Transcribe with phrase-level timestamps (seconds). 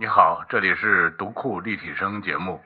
[0.00, 2.58] 你好，这里是读库立体声节目。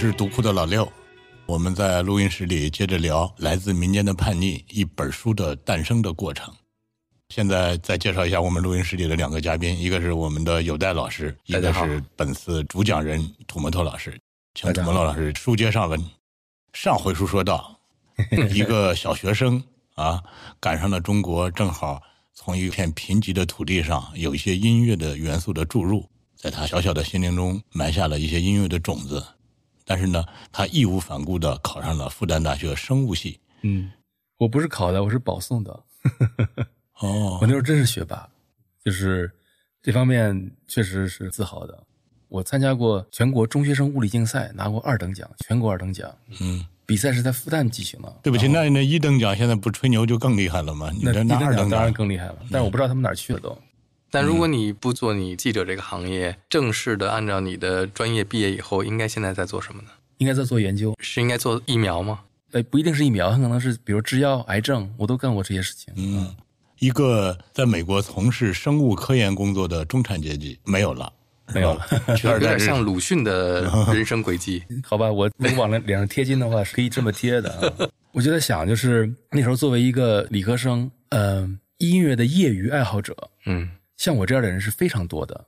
[0.00, 0.90] 是读库的老六，
[1.44, 6.50] 我们在录音室里接着聊《来自民间的叛逆》一本书的诞生的过程。
[7.28, 14.18] 现在再介绍一下我们录音室里的两个嘉宾，一个是我们的有代老师，一个是本次主讲人土摩托老师。
[14.54, 16.02] 请土摩托老师书接上文。
[16.72, 17.78] 上回书说到，
[18.54, 19.62] 一个小学生
[19.96, 20.18] 啊，
[20.58, 22.00] 赶上了中国正好
[22.32, 29.22] 从一片贫瘠的土地上有一些音乐的元素的注入，在他小小的心灵中埋下了一些音乐的种子。
[29.90, 33.40] 但是呢，他义无反顾的考上了复旦大学生物系。
[33.62, 33.90] 嗯，
[34.38, 35.72] 我不是考的，我是保送的。
[37.00, 38.28] 哦 我那时候真是学霸，
[38.84, 39.28] 就是
[39.82, 41.76] 这方面确实是自豪的。
[42.28, 46.08] 我参加过全国中学生物理竞赛，拿过二等奖，全国二等奖。
[46.40, 48.16] 嗯，比赛是在复旦进行的。
[48.22, 50.92] 对不起，啊那那一等奖现在不吹牛就更厉害了吗？
[50.94, 53.58] 你那一这拿二等等奖当然，更厉害了，但是我不知道他们哪儿去了都。
[54.10, 59.88] 但如果你不做你记者这个行业，正式的按照你的专业毕业以后，应该现在在做什么呢？
[60.18, 62.20] 应该在做研究，是应该做疫苗吗？
[62.52, 65.94] 呃，不一定是疫苗，很可能是比如制药、癌症，我都干过这些事情。
[65.96, 66.34] 嗯，
[66.80, 71.12] 一个在美国从事生物科研工作的中产阶级没有了，
[71.54, 71.86] 没有了，
[72.24, 73.62] 有点像鲁迅的
[73.94, 74.62] 人生轨迹。
[74.84, 77.88] 好吧，我如果往脸上贴金的话，是可以这么贴的啊。
[78.12, 83.16] 我就在想，就是那时候作为一个理科生，嗯、音乐的业余爱好者，
[83.46, 83.70] 嗯
[84.00, 85.46] 像我这样的人是非常多的。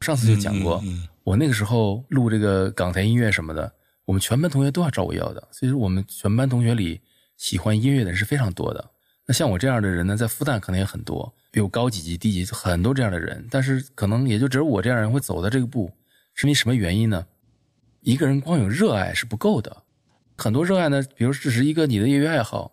[0.00, 3.72] 上次就讲过，嗯我那个时候录这个港台音乐什么的，
[4.04, 5.48] 我们全班同学都要找我要的。
[5.50, 7.00] 所以说，我们全班同学里
[7.36, 8.90] 喜欢音乐的人是非常多的。
[9.26, 13.44] 那像我这样的人呢，在复旦可能也很多，比我高几级、低级，很多这样的人。
[13.50, 15.90] 但是可能也就只有我这样的人会走到这个步，
[16.34, 17.26] 是因为什么原因呢？
[18.02, 19.82] 一个人光有热爱是不够的，
[20.36, 22.72] 很多热爱呢，比如只是一个你的业余爱好，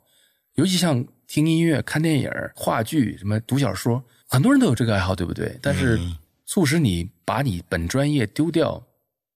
[0.53, 5.57] 尤其像听音乐、看电影、话剧、什么读小说，很多人都有这个爱好，对不对？
[5.61, 8.81] 但是嗯促使你把你本专业丢掉，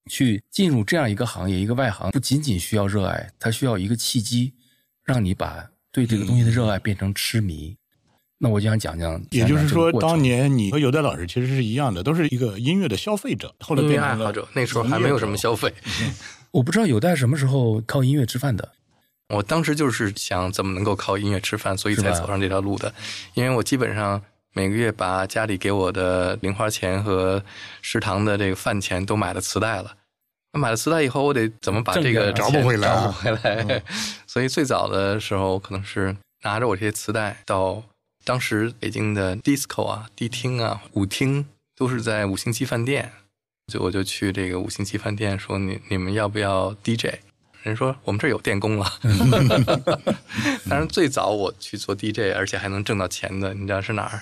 [0.09, 4.54] 去进入这样一个行业、一个外行，不仅仅需要热爱，它需要一个契机，
[5.04, 7.76] 让你把对这个东西的热爱变成痴迷。
[8.38, 15.74] 那我就想讲讲，也就是说，当年你和有代老师其实是一样的，都是一个音乐的消费者，后来变成了爱好者，那时候还没有什么消费。
[16.52, 18.74] 我不知道有代什么时候靠音乐吃饭的。
[19.30, 22.94] 我当时就是想怎么能够靠音乐吃饭，所以才走上这条路的。
[23.34, 24.22] 因为我基本上
[24.53, 27.44] 每个月把家里给我的零花钱和
[27.81, 29.97] 食堂的这个饭钱都买了磁带了。
[30.53, 33.84] 那买了磁带以后，我得怎么把这个 找不回来啊找不回来。
[34.28, 37.84] 所以最早的时候，可能是拿着我这些磁带到
[38.24, 43.12] 当时北京的 disco 啊、迪厅啊、舞厅，都是在五星级饭店。
[43.72, 47.16] 就我就去这个五星级饭店说你你们要不要 DJ？
[47.63, 48.86] 人说我们这儿有电工了。
[50.69, 54.22] 当然最早我去做 DJ，而且还能挣到钱的，你知道是哪儿？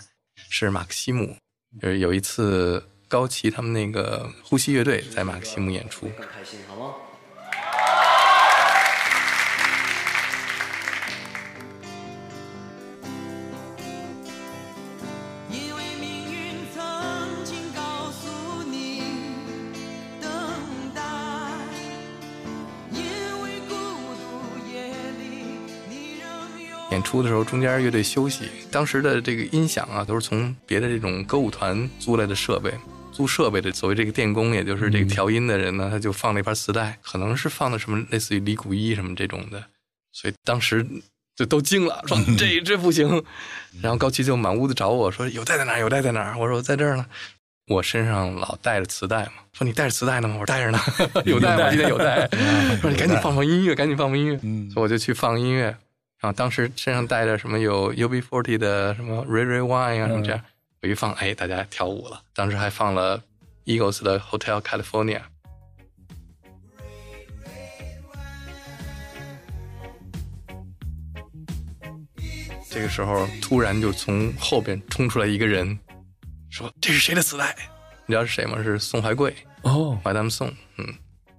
[0.51, 1.35] 是马克西姆。
[1.81, 6.95] 就是有一次高旗他们那个呼吸乐队在马克西姆演出，更开心，好吗？
[26.91, 32.71] 演出的时候中间乐队休息，当时的这个音响啊都是从别的这种歌舞团租来的设备。
[33.13, 39.61] 租设备的所谓这个电工，也就是这个调音的人呢，他就放了一盘磁带，可能是放的什么类似于李谷一什么这种的，
[40.13, 40.85] 所以当时
[41.35, 43.21] 就都惊了，说 这这不行。
[43.81, 45.79] 然后高奇就满屋子找我说有带在哪儿？
[45.79, 46.37] 有带在哪儿？
[46.37, 47.05] 我说在这儿呢。
[47.67, 50.35] 我身上老带着磁带嘛，说你带着磁带呢吗？
[50.35, 50.79] 我说带着呢，
[51.25, 51.69] 有带吗？
[51.69, 52.27] 今天有带。
[52.81, 54.39] 说你赶紧放放音乐，赶紧放放音乐。
[54.41, 55.77] 嗯所以我就去放音乐。
[56.21, 60.39] 然后当时身上带着什么有 UB40 的什么 Ray Ray Wine 啊什么这样，
[60.83, 62.21] 我一放，哎，大家跳舞了。
[62.35, 63.19] 当时还放了
[63.65, 65.21] Eagles 的 Hotel California。
[72.69, 75.77] 这个时候，突然就从后边冲出来一个人，
[76.51, 77.55] 说：“这是谁的磁带？
[78.05, 78.61] 你知道是谁吗？
[78.61, 80.47] 是宋怀贵哦，怀他们宋。”
[80.77, 80.87] 嗯，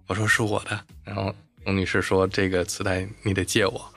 [0.08, 0.84] 我说是我的。
[1.04, 1.32] 然后
[1.66, 3.88] 龙女士说：“这个磁带你得借我。”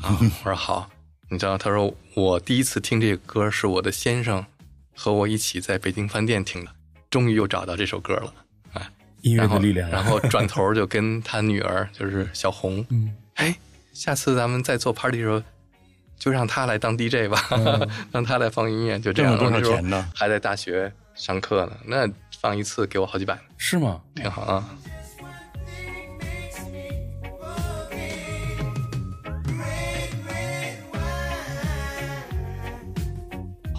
[0.00, 0.90] 啊，我说好。
[1.28, 4.44] 你知道，他说我第一次听这个歌是我的先生
[4.94, 6.70] 和我一起在北京饭店听的，
[7.10, 8.34] 终于又找到这首歌了。
[8.72, 8.90] 啊，
[9.22, 9.92] 音乐的力量啊。
[9.92, 13.56] 然后转头就跟他女儿就是小红，嗯，哎，
[13.92, 15.42] 下次咱们再做 party 的时候，
[16.18, 17.40] 就让他来当 DJ 吧，
[18.12, 19.38] 让他来放音乐，就这样。
[19.38, 22.06] 挣了多少钱呢还在大学上课呢，那
[22.40, 24.00] 放一次给我好几百，是吗？
[24.14, 24.68] 挺好啊。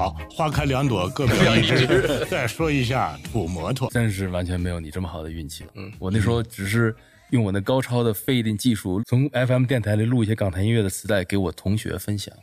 [0.03, 1.87] 好，花开两朵，各表一枝。
[2.29, 5.69] 再说一下土摩托，真是完全没有你这么好的运气了。
[5.75, 6.93] 嗯我那时候只是
[7.29, 12.35] 用我那高超的费电技术，从 FM 电台里录一些港台音乐的磁带给我同学分享。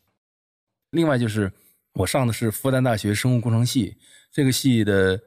[0.93, 1.53] 另外就是
[1.93, 3.95] 我上的是复旦大学生物工程系，
[4.33, 5.21] 这个系的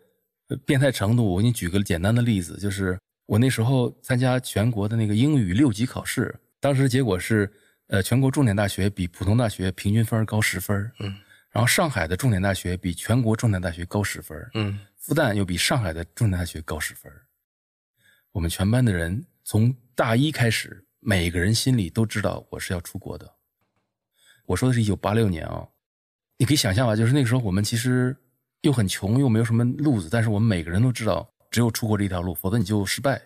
[0.49, 2.97] 呃变态程度，我给你举个简单的例子，就是
[3.27, 7.53] 我那时候参加全国的那个英语六级考试，当时结果是，
[7.89, 11.15] 呃，全国重点大学比普通大学平均分高十分，嗯，
[11.53, 17.11] 然后上海的重点大学比全国重点大学高十分，嗯复旦又比上海的重点大学高十分。
[18.31, 23.35] 我们全班的人从大一开始，每个人心里都知道我是要出国的。
[24.47, 25.67] 我说的是一九八六年啊、
[26.37, 28.17] 你可以想象吧，就是那个时候我们其实
[28.61, 33.21] 又很穷，又没有什么路子，但是我们每个人都知道，只有出国这条路，否则你就失败。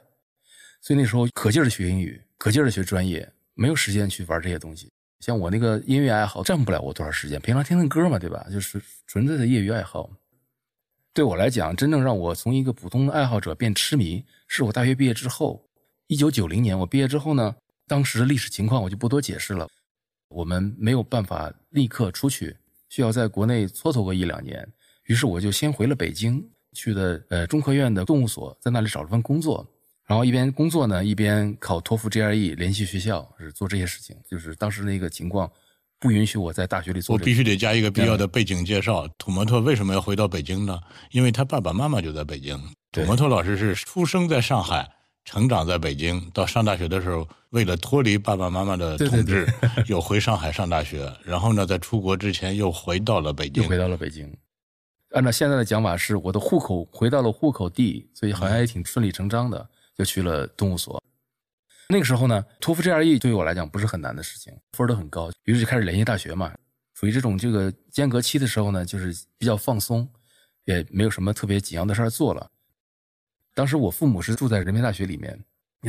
[0.81, 4.91] 所以那时候可劲儿的学英语，可劲儿的学专业，没有时间去玩这些东西。
[5.19, 8.47] 像我那个音乐爱好占不了我多少时间，平常听听歌嘛，对吧？
[8.51, 10.09] 就是纯粹的业余爱好。
[11.13, 15.67] 对我来讲，真正让我从一个普通的爱好者变痴迷，是我大学毕业之后，
[16.05, 17.55] 一九九零年我毕业之后呢，
[17.87, 19.67] 当时的历史情况我就不多解释了。
[20.29, 22.55] 我们没有办法立刻出去，
[22.89, 24.67] 需要在国内蹉跎个一两年。
[25.05, 29.65] 于是我就先回了北京，去的呃中科院的动物所，在那里找了份工作，
[30.07, 34.15] 然后一边工作呢，一边考托福 GRE 联系学校，是做这些事情。
[34.29, 35.51] 就是当时那个情况
[35.99, 37.23] 不允许我在大学里做这个。
[37.23, 39.05] 我必须得加一个必要的背景介绍。
[39.17, 40.79] 土摩托为什么要回到北京呢？
[41.11, 42.57] 因为他爸爸妈妈就在北京。
[42.57, 44.89] 土对摩托老师是出生在上海，
[45.25, 49.45] 成长在北京，到上大学的时候，为了脱离爸爸妈妈的对对统治，
[49.87, 51.11] 又回上海上大学。
[51.25, 53.61] 然后呢，在出国之前又回到了北京。
[53.61, 54.33] 又回到了北京。
[55.11, 61.01] 按照现在的讲法，是我的户口回到了户口地，所以好像也挺顺理成章的，就去了动物所。
[61.89, 66.53] 那个时候呢，托福 GRE 对于我来讲不是很难的事情，分儿都很高，于是就开始联系大学嘛。
[66.93, 70.07] 处于这种这个间隔期的时候呢，就是比较放松，
[70.65, 72.49] 也没有什么特别紧要的事儿做了。
[73.53, 75.41] 当时我父母是住在人民大学里面，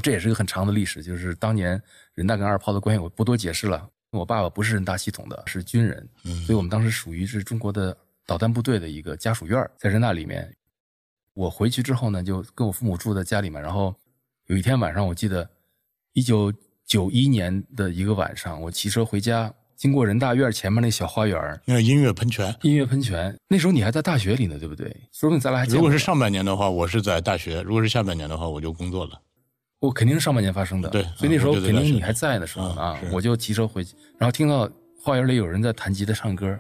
[0.02, 1.82] 这也是一个很长的历史，就是当年
[2.14, 3.88] 人大跟二炮的关系，我不多解释了。
[4.10, 6.08] 我爸爸不是人大系统的，是军人，
[6.46, 10.54] 所以我们当时属于是中国的导弹部队的一个家属院儿，在人大里面。
[11.38, 13.62] 我回去之后呢，就跟我父母住在家里面。
[13.62, 13.94] 然后
[14.46, 15.48] 有一天晚上，我记得
[16.12, 16.52] 一九
[16.84, 22.52] 九一年的一个晚上，我骑车回家，经过人大院前面那小花园，那个音乐喷泉。
[22.62, 23.38] 音乐喷泉。
[23.46, 24.88] 那时候你还在大学里呢，对不对？
[25.12, 29.12] 说不定咱俩还如果是上半年的话，我是在大学；如果是下半年的话，我就工作了。
[29.78, 34.68] 我肯定是上半年发生的，对所以那时候肯定你还在的时候呢啊我就骑车回去，然后听到
[35.00, 36.58] 花园里有人在弹吉他唱歌，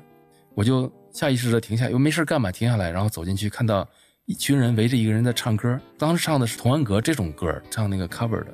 [0.54, 3.84] 我就下意识的停下，又没事干嘛，停下来，然后走进去，看到
[4.28, 8.52] 一群人围着一个人在唱歌，当时唱的是童安格这种歌，唱那个 cover 的。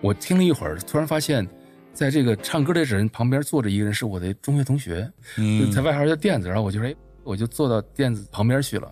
[0.00, 1.46] 我听了一会儿，突然发现，
[1.92, 8.90] 在这个唱歌的人旁边坐着一个人，是我的中学同学，嗯，在外号叫电子，然后我就说，哎，我就坐到电子旁边去了。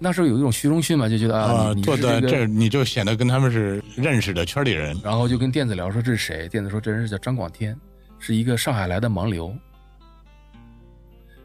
[0.00, 5.00] 那时候有一种虚荣心嘛，就觉得啊，啊，你这这儿你就显得跟他们是认识的圈里人。
[5.04, 7.78] 然后就跟电子聊说这是谁，电子说这人是叫张广天，
[8.18, 9.54] 是一个上海来的盲流。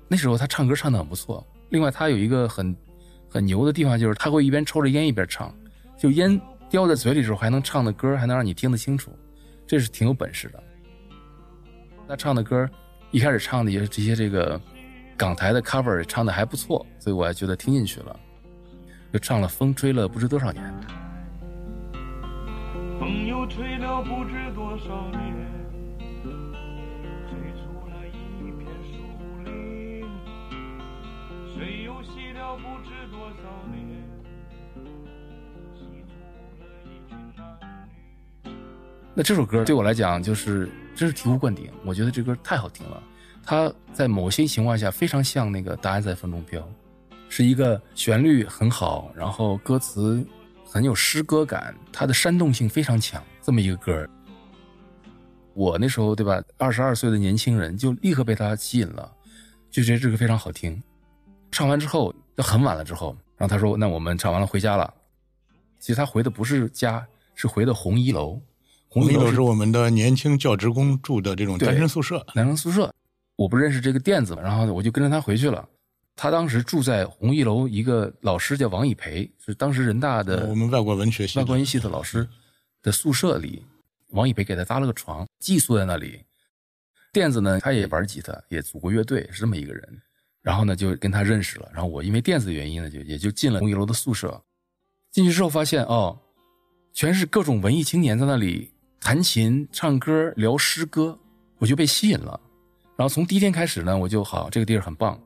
[0.08, 2.76] 那时候他唱歌唱的很不错，另外他有一个很
[3.32, 5.56] 很牛的地方，就是他会一边抽着烟一边唱，
[5.98, 9.18] 就烟叼在嘴里的时候还能唱的歌，还能让你听得清楚，
[9.66, 10.62] 这是挺有本事的。
[12.10, 12.70] 他唱的歌
[13.12, 14.60] 一开始唱的也是这些这个
[15.16, 18.20] 港台的 cover，唱的还不错，所以我还觉得听进去了，
[19.14, 20.64] 就唱了《风吹了不知多少年》。
[23.00, 25.22] 风又吹了不知多少年，
[32.52, 33.34] 了不知多少
[33.72, 33.88] 年，
[39.14, 43.02] 那这首歌对我来讲就是真是醍醐灌顶，我觉得这歌太好听了。
[43.44, 46.62] 它在某些情况下非常像那个《答案在风中飘》，
[47.30, 50.26] 是一个旋律很好，然后歌词
[50.66, 54.08] 很有诗歌感，它的煽动性非常强，这么一个歌。
[55.54, 59.10] 我那时候对吧，二十二岁的年轻人就立刻被它吸引了。
[59.70, 60.82] 就觉得这个非常好听。
[61.50, 64.92] 唱完之后，都很晚了之后，然后他说：“那我们唱完了回家了。”
[65.78, 67.06] 其实他回的不是家，
[67.36, 68.42] 是回的红一楼。
[68.88, 72.26] 红一楼是红楼是我们的年轻教职工住的这种单身宿舍。
[72.34, 72.92] 男生宿舍，
[73.36, 75.68] 我不认识这个店子，然后我就跟着他回去了。
[76.16, 82.28] 他当时住在红一楼，一个老师叫王以培，是当时人大的我们外国文学系外国文系的老师
[82.82, 83.64] 的宿舍里，
[84.10, 86.24] 王以培给他搭了个床，寄宿在那里。
[87.14, 90.02] 垫子呢，他也玩吉他，也组过乐队，是这么一个人。
[90.42, 91.70] 然后呢，就跟他认识了。
[91.74, 94.42] 然后我因为店子的原因呢，就也就进了红一楼的宿舍。
[95.12, 96.18] 进去之后发现哦，
[96.94, 101.20] 全是各种文艺青年在那里弹琴、唱歌、聊诗歌，
[101.58, 102.40] 我就被吸引了。
[102.96, 105.20] 然后从第一天开始呢，我就好，这个地儿很棒。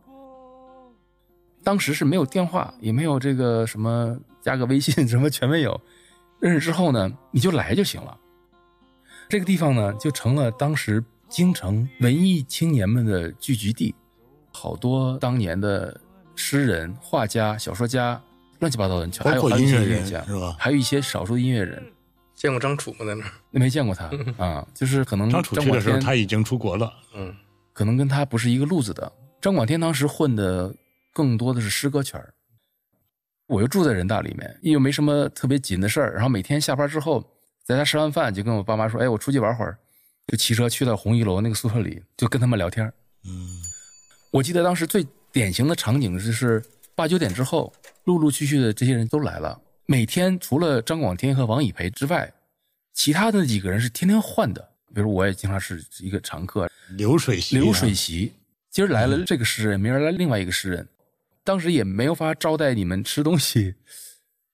[1.63, 5.79] 当时是没有电话，也没有这个什么加个微信，什么全没有。
[6.39, 8.17] 认识之后呢，你就来就行了。
[9.27, 13.93] 这个地方呢，就成了当时京城文艺青年们的聚集地，
[14.55, 15.99] 好多当年的
[16.33, 18.19] 诗人、画家、小说家，
[18.59, 21.83] 乱七八糟的人，全还有音乐人是吧还有一些少数音乐人，
[22.33, 23.05] 见过张楚吗？
[23.05, 23.13] 在
[23.51, 24.09] 那没见过他
[24.43, 26.93] 啊，就是可能张楚去的时候，他已经出国了。
[27.13, 27.35] 嗯，
[27.73, 29.11] 可能跟他不是一个路子的。
[29.41, 30.73] 张广天当时混的
[31.13, 32.33] 更多的是诗歌圈儿
[33.47, 37.23] 我又住在人大里面，又没什么特别紧的事儿，然后每天下班之后，
[37.63, 39.77] 在家吃完饭就跟我爸妈说：“哎，我出去玩会儿。”
[40.27, 42.91] 就骑车去到红一楼那个宿舍里，就跟他们聊天。
[43.27, 43.61] 嗯，
[44.35, 46.61] 我记得当时最典型的场景就是
[46.93, 47.73] 八九点之后，
[48.03, 49.57] 陆陆续续的这些人都来了。
[49.85, 52.33] 每天除了张广天和王以培之外，
[52.91, 54.71] 其他的几个人是天天换的。
[54.93, 58.33] 比如我也经常是一个常客，流水席啊，流水席，
[58.69, 60.85] 今儿来了这个诗人，明儿来另外一个诗人，
[61.45, 63.75] 当时也没有法招待你们吃东西，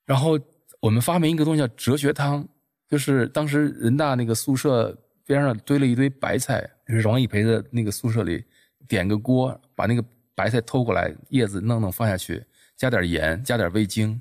[0.06, 0.40] 然后
[0.80, 2.48] 我们发明一个东西叫哲学汤，
[2.88, 4.96] 就是当时人大那个宿舍
[5.26, 8.44] 边上堆了一堆白菜，就是王以培的那个宿舍里
[8.88, 10.04] 点个锅，把那个
[10.36, 12.44] 白菜偷过来，叶子弄弄放下去，
[12.78, 14.20] 加点盐，加点味精，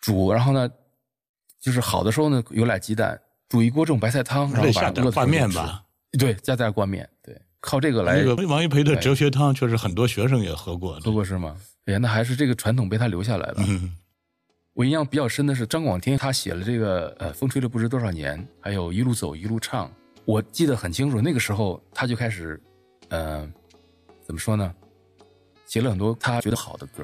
[0.00, 0.70] 煮，然后呢，
[1.60, 5.84] 就是好的时候呢有俩鸡蛋，煮一锅这种白菜汤，然后把它下点挂搁嘴里吃面吧？
[6.18, 11.12] 对，加点挂面，对，靠这个来那个王一培的哲学汤，确实很多学生也喝过的喝。
[11.12, 11.56] 过是吗？
[11.86, 13.64] 哎呀，那还是这个传统被他留下来了。
[13.66, 13.96] 嗯，
[14.74, 19.90] 我印象比较深的是张广天，他写了这个呃“风吹了不知多少年”，还有一路走一路唱，
[20.24, 21.20] 我记得很清楚。
[21.20, 22.60] 那个时候他就开始，
[23.08, 23.50] 呃，
[24.22, 24.74] 怎么说呢？
[25.66, 27.02] 写了很多他觉得好的歌。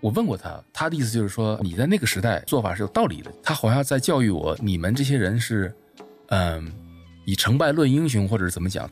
[0.00, 3.32] 我问过他，他的意思就是说，你在那个时代做法是有道理的。
[3.42, 5.74] 他好像在教育我，你们这些人是，
[6.28, 6.72] 嗯、
[7.24, 8.88] 以成败论英雄，或者是怎么讲。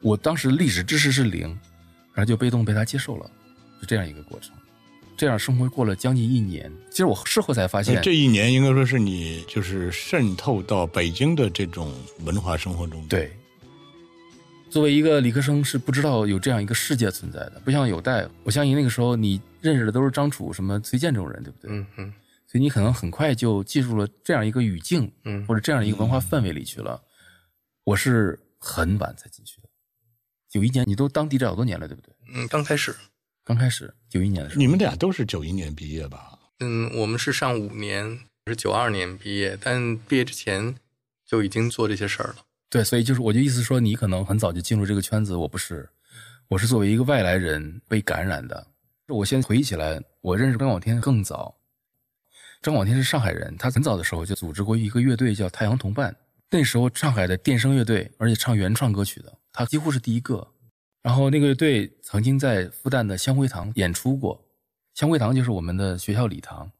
[0.00, 1.48] 我当时历史知识是零，
[2.12, 3.30] 然后就被动被他接受了，
[3.80, 4.52] 是这样一个过程。
[5.16, 11.92] 这样生活过了将近一年，其实我事后才发现，这一年应该说是你就是渗透到北京的这种
[12.24, 13.30] 文化生活中。，对，
[14.70, 21.70] 作为一个理科生是不知道有这样一个世界存在的，不像有代，我相信那个时候你认识的都是张楚、什么崔健这种人，对不对？
[21.70, 22.14] 嗯嗯
[22.46, 27.02] 所以你可能很快就进入了这样一个语境，嗯或者这样一个文化氛围里去了。
[27.84, 29.68] 我是很晚才进去的，
[30.48, 32.14] 九一年，你都当地这好多年了，对不对？
[32.34, 32.94] 嗯，刚开始，
[33.44, 36.38] 刚开始九一年的时候，你们俩都是九一年毕业吧？
[36.60, 40.74] 嗯，我们是上五年，是九二年毕业，但毕业之前
[41.26, 42.36] 就已经做这些事儿了。
[42.70, 45.88] 对，所以就是我就意思说，你可能很早就进入这个圈子，我不是，
[46.48, 48.66] 我是作为一个外来人被感染的。
[49.08, 51.56] 我现在回忆起来，我认识张广天更早。
[52.60, 56.14] 张广天是上海人，他很早的时候就组织过一个乐队叫太阳同伴，
[56.50, 60.46] 那时候上海的电声乐队，而且唱原创歌曲的，他几乎是第一个。
[61.00, 64.44] 然后那个乐队曾经在复旦的香辉堂演出过，
[64.94, 66.70] 香辉堂就是我们的学校礼堂。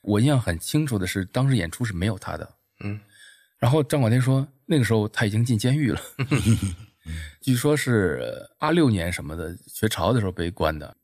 [0.00, 2.98] 我印象很清楚的是，当时演出是没有他的，嗯
[3.62, 6.00] 然后张广天说，那个时候他已经进监狱了，
[7.40, 10.96] 据说是八六年什么的学潮的时候被关的，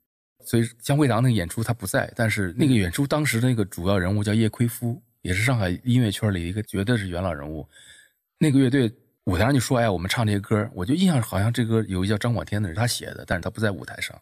[0.44, 7.64] 所以姜惠堂那个演出他不在，但是那个演出当时那个主要人物叫叶奎夫，也是上海音乐圈里一个绝对是元老人物。
[8.38, 8.92] 那个乐队
[9.26, 14.20] 舞台上就说：“哎呀，我们唱这些歌，我就印象好像这歌有一个叫张广天的是他写的，但是他不在舞台上。”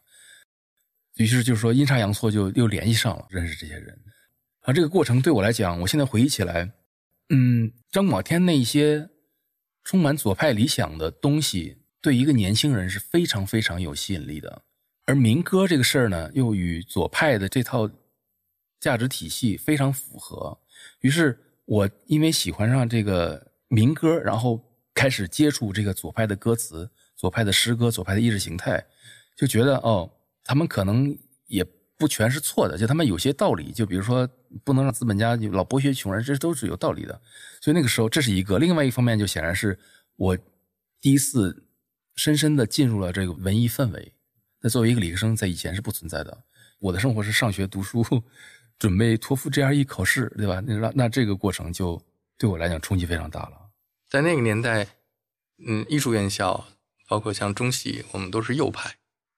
[1.17, 3.99] 于是就是说阴差阳错就又联系上了，认识这些人。
[4.61, 6.71] 而这个过程对我来讲，我现在回忆起来，
[7.29, 9.11] 嗯，张广天那些
[9.83, 14.63] 充满左派理想的东西，对一个年轻人是非常非常有吸引力的。
[15.07, 17.91] 而民歌这个事儿呢，又与左派的这套
[18.81, 20.61] 价值体系非常符合。
[21.01, 24.63] 于是我因为喜欢上这个民歌，然后
[24.95, 28.87] 开始接触这个左派的歌词、左派的诗歌、左派的意识形态，
[29.37, 30.13] 就觉得哦，
[30.45, 31.17] 他们可能
[31.47, 31.65] 也
[31.99, 34.29] 不全是错的，就他们有些道理，就比如说
[34.65, 37.21] 不能让资本家老剥削穷人，这都是有道理的。
[37.61, 39.79] 所以那个时候这是一个，另外一方面就显然是
[40.17, 40.39] 我
[41.01, 41.65] 第一次
[42.15, 44.13] 深深的进入了这个文艺氛围。
[44.61, 46.45] 那作为一个理科生，在以前是不存在的。
[46.79, 48.05] 我的生活是上学读书，
[48.79, 50.61] 准备托福 GRE 考试，对吧？
[50.67, 52.03] 那那那这个过程就
[52.37, 53.71] 对我来讲冲击非常大了。
[54.11, 54.87] 在那个年代，
[55.67, 56.67] 嗯，艺术院校
[57.09, 58.97] 包括像中戏，我们都是右派，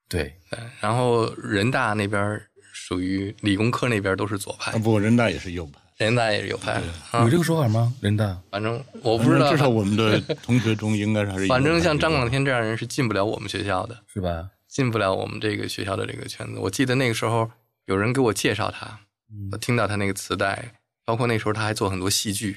[0.08, 2.40] 对，对，然后人大那边
[2.72, 7.36] 属于理工科那边都是左派啊，，不人大也是右派，人大也是右派啊有这。
[7.36, 7.92] 个说法吗？
[8.00, 14.48] 人大反正我不知道，至少我们的 同学中应该是还是有反正像张广天这样人是进不了我们学校的，是吧？
[14.66, 16.58] 进不了我们这个学校的这个圈子。
[16.58, 17.50] 我记得那个时候
[17.86, 18.86] 有人给我介绍他，
[19.30, 20.72] 嗯我听到他那个磁带，
[21.04, 22.56] 包括那时候他还做很多戏剧，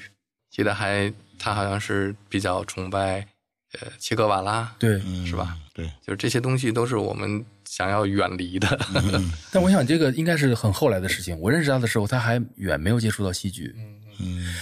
[0.50, 3.26] 记得还他好像是比较崇拜
[3.80, 5.56] 呃切格瓦拉，对，嗯是吧？
[5.72, 8.78] 对，就是这些东西都是我们想要远离的。
[9.50, 11.38] 但我想这个应该是很后来的事情。
[11.40, 13.74] 我认识他的时候，他还远没有接触到戏剧。
[14.20, 14.54] 嗯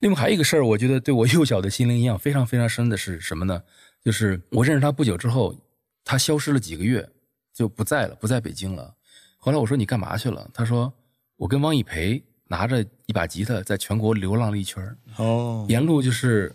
[0.00, 3.62] 另外还有一个事儿，我觉得对我幼小的心灵影响非常非常深的是什么呢？
[4.04, 5.56] 就是我认识他不久之后，
[6.04, 7.08] 他消失了几个月，
[7.54, 8.94] 就不在了，不在北京了。
[9.38, 10.46] 后来我说你干嘛去了？
[10.52, 10.92] 他说
[11.36, 16.54] 我跟汪一培拿着一把吉他在全国流浪了一圈儿哦，沿路就是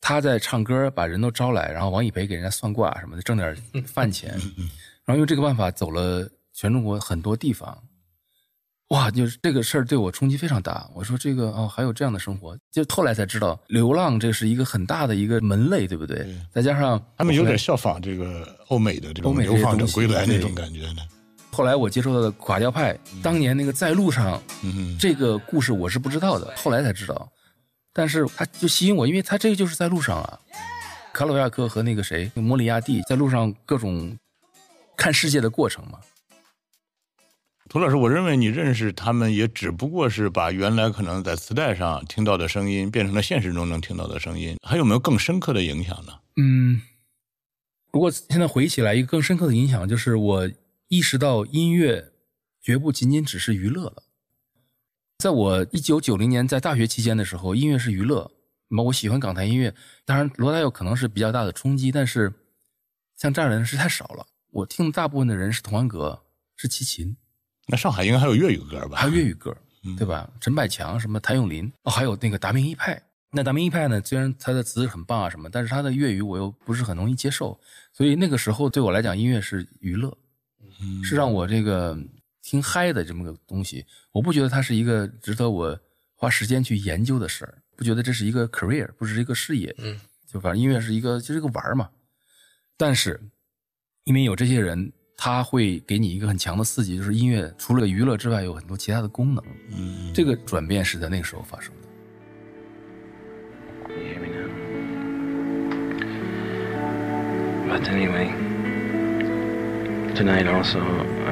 [0.00, 3.54] 他在唱歌，把人都招来，然后王以培给人家算卦什么的，挣点
[3.86, 4.30] 饭钱，
[5.04, 7.76] 然后用这个办法走了全中国很多地方。
[8.88, 10.88] 哇，就是这个事儿对我冲击非常大。
[10.94, 16.26] 我说这个哦，还有这样的生活，就后来才知道，流浪这是一个很大的一个门类，对不对？
[16.50, 21.02] 再加上他们有点效仿这个欧美的这种流放者归来那种感觉呢。
[21.52, 27.30] 后来我接触到的垮掉派，当年那个在路上嗯这个故事我是不知道的，后来才知道。
[27.92, 30.40] 但是他就吸引我，因为他这个就是在路上啊。
[31.12, 34.16] 卡鲁亚克和那个谁莫里亚蒂在路上各种
[34.96, 35.98] 看世界的过程嘛。
[37.68, 46.12] 涂老师，我认为你认识他们也只不过是把原来可能在磁带上听到的声音变成了现实中能听到的声音，还有没有更深刻的影响呢？
[46.36, 46.82] 嗯，
[47.92, 50.50] 如果现在回忆起来，一个更深刻的影响就是我
[50.88, 52.12] 意识到音乐
[52.60, 54.02] 绝不仅仅只是娱乐了。
[55.20, 58.30] 在我一九九零年在大学期间的时候，音乐是娱乐。
[58.68, 59.74] 那我喜欢港台音乐，
[60.06, 62.32] 当然罗大佑可能是比较大的冲击，但是
[63.16, 64.26] 像这样的人是太少了。
[64.50, 66.22] 我听的大部分的人是童安格，
[66.56, 67.14] 是齐秦，
[67.66, 68.96] 那上海应该还有粤语歌吧？
[68.96, 69.54] 还有粤语歌，
[69.98, 70.30] 对吧？
[70.40, 73.02] 陈百强、什么谭咏麟，哦，还有那个达明一派。
[73.30, 77.60] 那达明一派呢，虽然他的词很棒啊什么，但是他的粤语我又不是很容易接受，
[77.92, 80.16] 所以那个时候对我来讲，音乐是娱乐，
[81.04, 81.96] 是让我这个
[82.50, 83.86] 听嗨的这么个东西。
[84.10, 85.78] 我不觉得它是一个值得我
[86.16, 89.72] 花时间去研究的事儿，不觉得这是一个 career，不是一个事业。
[89.78, 91.88] 嗯，就反正音乐是一个就是一个玩儿嘛。
[92.76, 93.20] 但是
[94.02, 99.44] 因为有这些人，他会给你一个很强的刺激，就是音乐除了娱乐之外，有很多其他的功能。
[99.70, 101.88] 嗯，这个转变是在那个时候发生的。
[107.68, 108.32] But anyway,
[110.20, 110.80] tonight also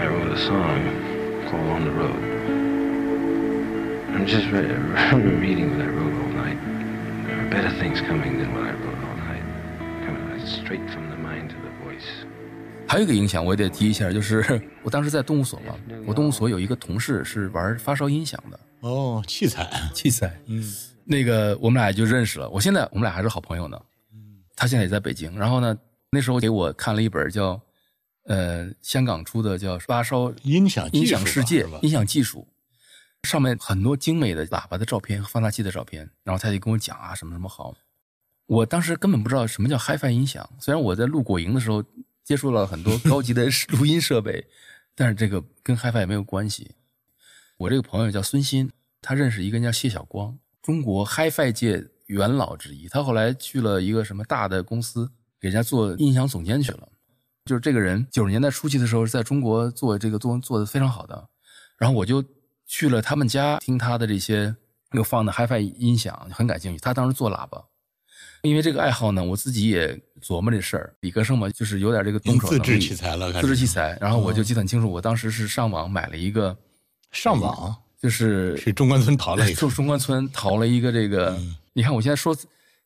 [0.00, 0.80] I wrote a song
[1.50, 2.22] called On the Road.
[4.14, 4.64] I'm just re-
[5.44, 6.56] reading what I wrote all night.
[7.26, 9.44] There are better things coming than what I wrote all night.
[10.06, 12.08] Coming straight from the mind to the voice.
[12.88, 14.42] 还有一个影响，我也得提一下，就是
[14.82, 15.74] 我当时在动物所嘛，
[16.06, 20.64] 我动物所有一个同事是玩发烧音响的哦，器材，器材，嗯
[21.04, 22.48] 那个我们俩就认识了。
[22.48, 23.78] 我现在我们俩还是好朋友呢。
[24.56, 25.38] 他现在也在北京。
[25.38, 25.76] 然后呢，
[26.10, 27.60] 那时候给我看了一本叫
[28.28, 32.46] 呃香港出的叫《发烧音响音响世界》音响技术，
[33.24, 36.08] 上面很多精美的喇叭的照片和放大器的照片。
[36.22, 37.74] 然后他就跟我讲啊什么什么好。
[38.46, 41.82] 我当时根本不知道什么叫 HiFi 音响，虽然我在录果蝇的时候
[42.22, 44.46] 接触了很多高级的录音设备，
[44.94, 46.70] 但是这个跟 HiFi 也没有关系。
[47.56, 48.70] 我这个朋友叫孙鑫，
[49.02, 52.88] 他认识一个人叫谢晓光，中国 HiFi 界元老之一。
[52.88, 55.10] 他后来去了一个什么大的公司，
[55.40, 56.88] 给人家做音响总监去了。
[57.48, 61.28] 就是这个人九十年代初期的时候，在中国做这个做做的非常好的。
[61.78, 62.22] 然后我就
[62.66, 64.54] 去了他们家，听他的这些
[64.92, 66.78] 又放的 HiFi 音响，很感兴趣。
[66.78, 67.64] 他当时做喇叭，
[68.42, 70.94] 因为这个爱好呢，我自己也琢磨这事儿。
[71.00, 73.96] 理科生嘛，就是有点这个动手能力，制器材了，自制器材。
[74.00, 76.56] 然后我就记得很清楚，我当时是上网买了一个，
[77.10, 81.30] 上网就是去中关村淘了一个 从中关村淘了一个这个。
[81.38, 82.36] 嗯你看我现在说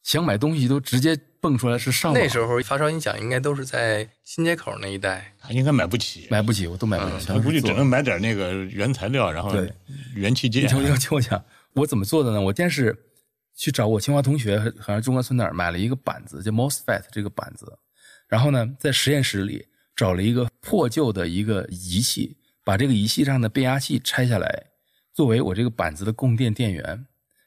[0.03, 9.73] 想买东西都直接蹦出来是上网，那时候发烧音响应该都是在新街口那一带，他应该买不起，买不起，我都买不起，全是做他估计只能买点那个原材料，然后对。
[10.15, 10.63] 元器件。
[10.63, 10.69] 你。
[10.69, 12.41] 听我听我讲，我怎么做的呢？
[12.41, 12.97] 我先是
[13.57, 17.77] 去找我清华同学，好像中关村那儿买了一个板子，叫 MOSFET 这个板子，
[18.29, 24.67] 然后呢，在实验室里找了一个破旧的一个仪器，把这个仪器上的变压器拆下来，
[25.13, 26.85] 作为我这个板子的供电电源，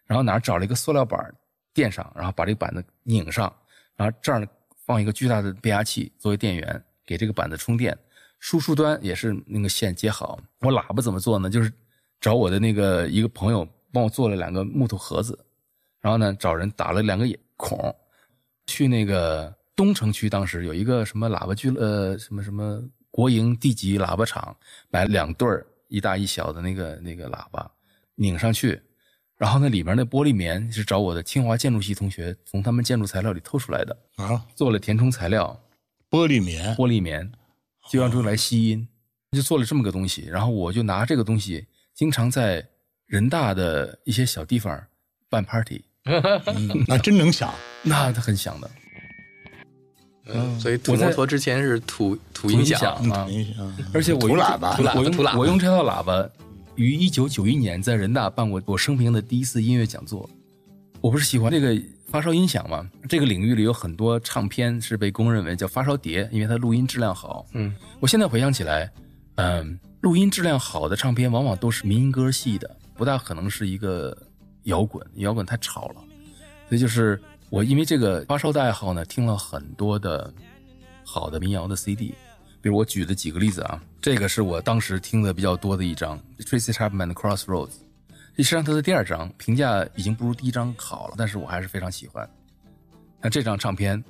[0.05, 1.33] 然后哪儿找了一个塑料板儿
[1.73, 3.53] 垫上，然后把这个板子拧上，
[3.95, 4.47] 然后这儿
[4.85, 7.97] 放一个巨大的变压器作为电源，给这个板子充电。
[8.39, 10.39] 输出端也是那个线接好。
[10.59, 11.49] 我喇叭怎么做呢？
[11.49, 11.71] 就是
[12.19, 15.37] 找我的那个一个朋友帮我做了两个木头盒子，
[15.99, 17.95] 然后呢找人打了两个孔，
[18.67, 24.55] 去那个东城区，当时有一个什么喇叭俱呃什么什么国营地级喇叭厂，
[24.89, 27.71] 买两对儿一大一小的那个那个喇叭
[28.15, 28.79] 拧上去，
[29.37, 35.59] 然后那里面那玻璃棉是找我的清华建筑系同学从他们建筑材料里偷出来的，啊，做了填充材料，
[36.09, 37.29] 玻璃棉，玻璃棉，
[37.89, 38.87] 就让出来吸音，
[39.31, 40.25] 就做了这么个东西。
[40.29, 42.65] 然后我就拿这个东西，经常在
[43.07, 44.81] 人大的一些小地方
[45.29, 47.53] 办 party，嗯那真能响。
[47.83, 48.71] 那它很响的。
[50.27, 53.11] 嗯，所以土摩托之前是土土土音响，响。
[53.11, 53.27] 啊
[53.93, 56.27] 而且我用土喇叭我土喇叭用我用这套喇叭，
[56.75, 60.29] 于一九九一年在人大办过我生平的第一次音乐讲座。
[61.01, 62.89] 我不是喜欢这个发烧音响吗？
[63.07, 67.45] 这个领域里有很多唱片是被公认为叫发烧碟，因为它录音质量好。
[67.53, 68.91] 嗯，我现在回想起来，
[69.35, 74.17] 嗯，录音质量好的唱片往往都是民歌系的，不大可能是一个
[74.63, 76.03] 摇滚，摇滚太吵了。
[76.67, 80.33] 所以就是我因为这个发烧的爱好呢，听了很多的
[81.03, 82.13] 好的民谣的 CD。
[82.65, 87.73] 比如我举的几个例子啊，这个是我当时听的比较多的一张 Tracy Chapman Crossroads，
[88.37, 92.27] 实际上它的第二张评价已经不如第一张好了，但是我还是非常喜欢。
[93.21, 94.03] 那这张唱片，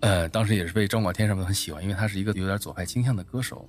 [0.00, 3.66] 呃，当时也是被张广天什么的很喜欢，因为他是一个有点左派倾向的歌手。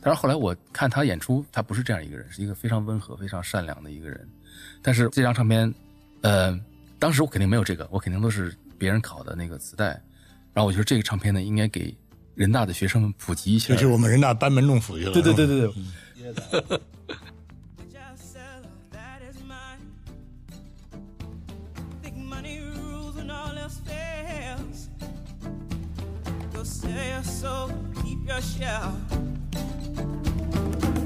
[0.00, 4.26] 但是后来我看他演出，他不是这样一个人，是一个非常温和、非常善良的一个人。
[4.80, 5.70] 但是这张唱片，
[6.22, 6.58] 呃，
[6.98, 9.88] 当时我肯定没有这个，我肯定都是别人考的那个磁带。
[10.54, 11.94] 然后我觉得这个唱片呢，应该给
[12.34, 13.74] 人大的学生们普及一下。
[13.74, 15.12] 这是我们人大班门弄斧去了。
[15.12, 16.80] 对对对对对
[28.02, 28.96] keep your shell.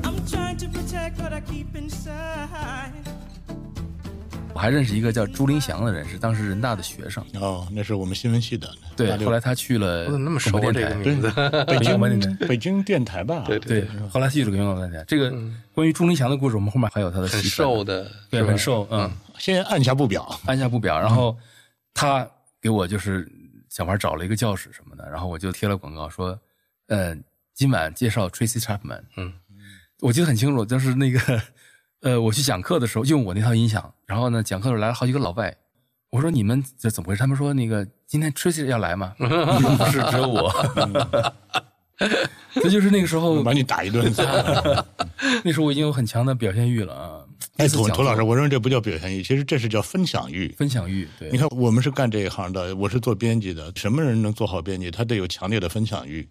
[0.04, 2.92] I'm trying to protect what I keep inside.
[4.56, 7.22] 我还认识一个叫朱林祥的人，是当时人大的学生。
[7.34, 8.66] 哦，那是我们新闻系的。
[8.96, 10.50] 对后来他去了怎么那么熟？
[10.50, 10.90] 北广播电
[12.18, 13.44] 台京北京电台吧？
[13.46, 15.04] 对对，后来去了广播电台。
[15.06, 15.30] 这个
[15.74, 20.26] 关于朱林祥的故事，我们后面还有他的很瘦的，对，很瘦，嗯，先按下不表。
[20.46, 20.98] 按下不表。
[20.98, 21.36] 然后
[21.92, 22.26] 他
[22.58, 23.30] 给我就是
[23.68, 26.38] 小孩找了一个教室什么的，然后我就贴了广告说，
[26.86, 29.02] 嗯，今晚介绍 Tracy Chapman。
[29.18, 29.34] 嗯，
[30.00, 31.42] 我记得很清楚，就是那个，
[32.06, 35.52] 呃，我去讲课的时候用我那套音响，然后呢，讲课的时候来了好几个老外。
[36.10, 37.18] 我说你们这怎么回事？
[37.18, 39.12] 他们说那个今天 Tracy 要来吗？
[39.18, 39.26] 不
[39.90, 40.52] 是，只有我。
[42.54, 44.04] 这就是那个时候，把你打一顿。
[45.42, 47.24] 那时候我已经有很强的表现欲了啊。
[47.56, 50.54] 哎，第一次讲座涂涂老师，我认为这不叫表现欲，其实这是叫分享欲。
[50.56, 53.72] 分享欲，对，你看，我们是干这一行的，我是做编辑的。
[53.74, 54.92] 什么人能做好编辑？
[54.92, 56.28] 他得有强烈的分享欲。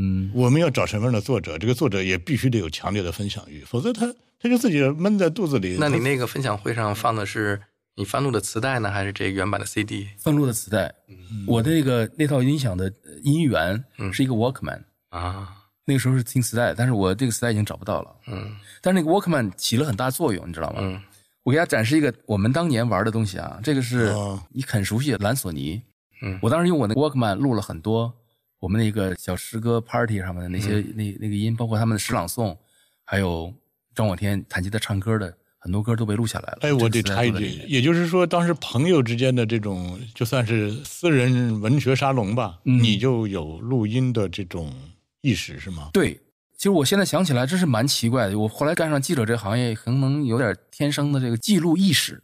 [0.00, 1.58] 嗯，我们要找什么样的作者？
[1.58, 4.06] 这个作者也必须得有强烈的分享欲，否则他
[4.38, 5.76] 他就自己闷在肚子里。
[5.80, 7.60] 那你那个分享会上放的是
[7.96, 10.08] 你翻录的磁带呢，还是这原版的 CD？
[10.16, 10.94] 翻录的磁带。
[11.08, 12.92] 嗯我的那个那套音响的
[13.24, 15.48] 音源嗯是一个 Walkman，、啊，
[15.84, 18.14] 那个时候是听磁带，但是我这个磁带已经找不到了。
[18.28, 20.78] 嗯但是那个 Walkman 起了很大作用，你知道吗？
[20.80, 21.02] 嗯
[21.42, 25.82] 我给大家展示一个我们当年玩的东西啊，这个是哦你很熟悉的蓝索尼。
[26.22, 28.14] 嗯我当时用我那个 Walkman 录了很多
[28.60, 32.56] 我们那个小诗歌 party 上面的那些、嗯那那个音，包括他们的诗朗诵，
[33.04, 33.52] 还有
[33.94, 36.58] 张广天弹吉他唱歌的很多歌都被录下来了。
[36.62, 44.72] 哎，我得插一句也就是说，当时朋友之间的这种，就算是私人文学沙龙吧，嗯你就有录音的这种
[45.20, 45.90] 意识是吗？
[45.92, 46.14] 对，
[46.56, 48.38] 其实我现在想起来，真是蛮奇怪的。
[48.38, 52.22] 我后来干上记者这个行业，可能有点天生的这个记录意识。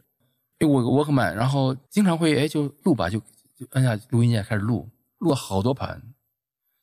[0.59, 3.19] 哎，我我 Walkman，然后经常会哎就录吧，就
[3.57, 6.01] 就按下录音键开始录，录了好多盘，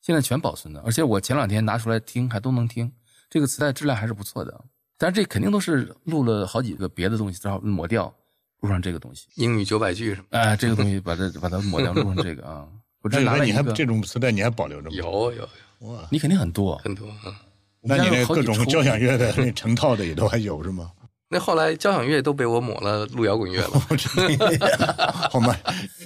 [0.03, 0.79] 现在全保存的。
[0.85, 2.91] 而且我前两天拿出来听，还都能听。
[3.29, 4.63] 这个磁带质量还是不错的，
[4.99, 8.13] 但是这肯定都是录了好几个别的东西，然后抹掉，
[8.59, 9.27] 录上这个东西。
[9.35, 12.67] 英语九百句什么哎，这个东西把它把它抹掉，录上这个啊。
[13.01, 14.95] 我只那那拿了，你还这种磁带你还保留着吗？
[14.95, 15.31] 有有
[15.79, 16.77] 有哇，你肯定很多。
[16.77, 17.41] 很多啊。
[17.81, 19.17] 那你那各种交响乐。
[19.17, 20.91] 的那成套的也都还有是吗？
[21.27, 23.69] 那后来交响乐都被我抹了录摇滚乐了。
[25.31, 25.55] 好嘛？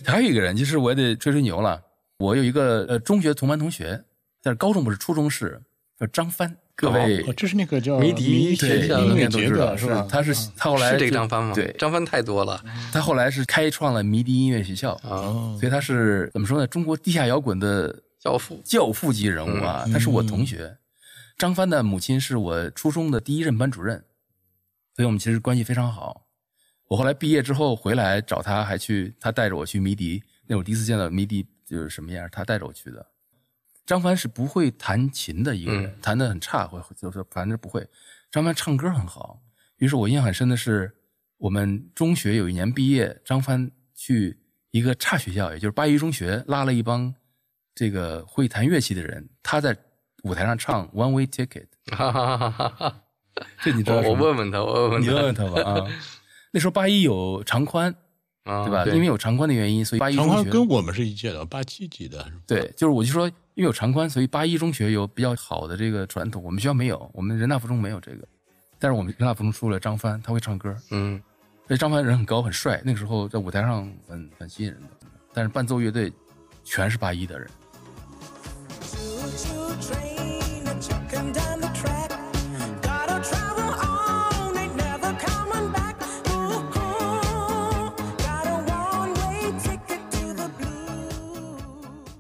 [0.06, 1.82] 还有一个人，就是我也得吹吹牛了。
[2.18, 4.04] 我有一个呃中学同班同学，
[4.42, 5.62] 但是高中不是，初中是
[6.00, 6.56] 叫张帆。
[6.76, 10.08] 各位哦，这是那个叫迷笛对学校的应音乐节该都知道，的是吧？
[10.08, 11.54] 他是他后来是这个张帆吗？
[11.56, 16.68] 对，张帆太多了他后来是开创了迷笛音乐学校，啊，所以他是怎么说呢？
[16.68, 18.62] 中国地下摇滚的教父。
[18.64, 20.78] 教父级人物啊，他是我同学。
[21.36, 24.04] 张帆的母亲是我初中的第一任班主任，
[24.96, 26.28] 所以我们其实关系非常好。
[26.90, 33.06] 我后来毕业之后回来找他，还去他带着我去迷笛，那我第一次见到迷笛就是什么样，他带着我去的。
[33.86, 37.86] 张帆是不会弹琴的一个人，弹的很差，会就是反正不会。
[38.32, 39.42] 张帆唱歌很好，
[39.78, 40.94] 于是我印象很深的是，
[41.38, 44.40] 我们中学有一年毕业，张帆去
[44.72, 47.14] 一个差学校，也就是八一中学，拉了一帮
[47.76, 49.78] 这个会弹乐器的人，他在
[50.24, 53.04] 舞台上唱《One Way Ticket 》，哈哈哈哈哈！
[53.62, 55.88] 这你知道我我问问他，我问问他，你问问他吧啊。
[56.52, 57.94] 那时候八一有长宽，
[58.48, 58.86] 啊，对吧？
[58.86, 68.28] 因为有长宽的原因，所以八一长中学宽跟我们是一届的，八七级的，对，就是我就说，因为有长宽，所以八一中学有比较好的这个传统，我们学校没有，我们人大附中没有这个。
[68.80, 71.22] 但是我们人大附中出了张帆，他会唱歌，嗯
[71.68, 74.88] 所以张帆人很高很帅，那个时候在舞台上很很吸引人的。
[75.34, 76.12] 但是伴奏乐队
[76.64, 77.50] 全是八一的人，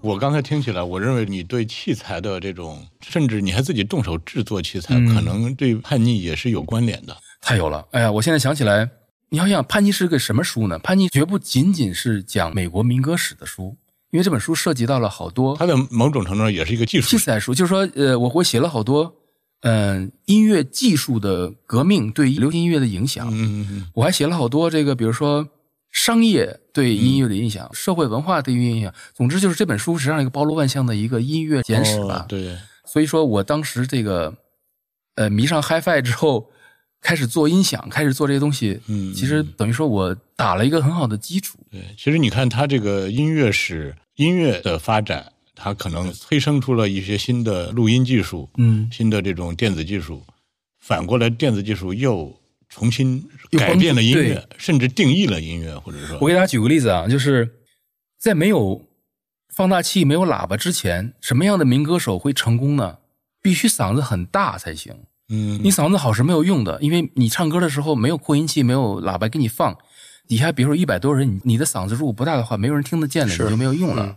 [0.08, 7.15] 我刚才听起来，我认为你对器材的这种，甚至你还自己动手制作器材，嗯可能对叛逆也是有关联的。
[7.41, 7.86] 太有了！
[7.91, 8.89] 哎呀，我现在想起来，
[9.30, 10.80] 你要想叛逆是个什么书呢？
[10.80, 13.76] 叛逆绝不仅仅是讲美国民歌史的书，
[14.12, 17.17] 因为这本书涉及到了好多它的某种程度上也是一个技术器。
[17.17, 19.13] 材书，就是说，呃，我我写了好多，
[19.62, 25.46] 嗯、音乐技术的革命对流行音乐的影响，嗯嗯嗯，我还写了好多这个，比如说
[25.98, 28.94] 商业对音乐的影响，社会文化对音乐影响。
[29.16, 32.20] 总之就是这本书实际上一个包罗万象的一个音乐简史吧。
[32.20, 32.56] 哦对，
[32.86, 34.32] 所以说我当时这个，
[35.16, 36.52] 呃，迷上 HiFi 之后，
[37.02, 41.58] 开始做音响，开始做这些东西，嗯其实等于说我打了一个很好的基础。
[41.72, 50.24] 对，其实你看它这个音乐史、音乐的发展，它可能催生出了一些新的录音技术，嗯，新的这种电子技术。
[50.80, 57.62] 反过来，电子技术又重新又改变了音乐，甚至定义了音乐，或者说，我给大家举个例子啊，就是
[58.20, 58.88] 在没有
[59.54, 62.98] 放大器、没有喇叭之前，什么样的民歌手会成功呢？
[63.42, 64.94] 必须嗓子很大才行。
[65.30, 69.78] 嗯，你嗓子好是没有用的，因为你唱歌的时候没有扩音器，没有喇叭给你放，
[70.28, 74.06] 底下比如说一百多人，你你的嗓子如果不大的话，没有人听得见的，你就没有用了。
[74.06, 74.16] 嗯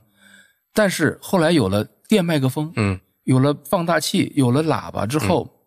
[0.73, 5.67] 但是后来有了电麦克风，嗯有了放大器，有了喇叭之后，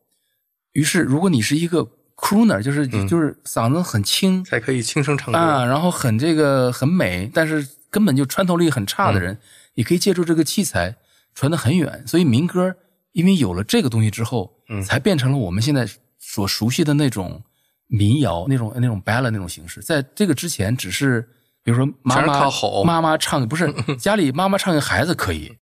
[0.72, 1.86] 于是如果你是一个
[2.24, 5.38] crooner，就是、嗯就是嗓子很轻才可以轻声唱歌。
[5.38, 9.38] 啊，然后很这个很美，但是根本就穿透力很差的嗯人，
[9.74, 10.96] 也可以借助这个器材
[11.36, 12.02] 传得很远。
[12.08, 12.74] 所以民歌
[13.12, 15.86] 因为有了这个东西之后，嗯才变成了我们现在
[16.18, 17.44] 所熟悉的那种
[17.88, 19.82] 民谣、那种那种 ballad 那种形式。
[19.82, 21.28] 在这个之前，只是
[21.62, 25.58] 比如说妈妈吼妈妈唱，不是 家里妈妈唱给孩子可以，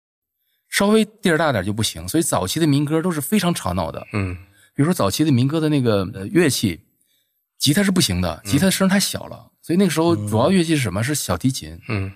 [0.68, 2.06] 稍微地儿大点就不行。
[2.06, 4.06] 所以早期的民歌都是非常吵闹的。
[4.12, 4.36] 嗯
[4.80, 6.80] 比如说早期的民歌的那个呃乐器，
[7.58, 11.04] 吉他是不行的，吉他声太小了，所以那个时候主要乐器是什么？
[11.04, 12.10] 是小提琴，嗯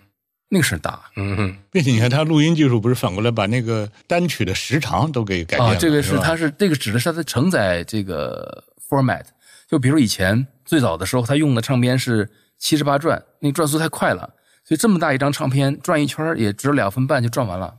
[0.49, 5.79] 那个声大嗯嗯并且你看，它录音技术不是反过来把那个单曲的时长都给改变了，啊。
[5.79, 9.27] 这个是吧它是这个指的是它的承载这个 format。
[9.69, 14.21] 就比如以前最早的时候，他用的唱片是七十八转，那个转速太快了，
[14.65, 17.75] 所以这么大一张唱片转一圈也只有两分半就转完了。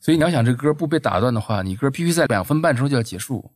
[0.00, 3.48] 所以你要想这歌不被打断的话，你歌必须在两分半之后就要结束。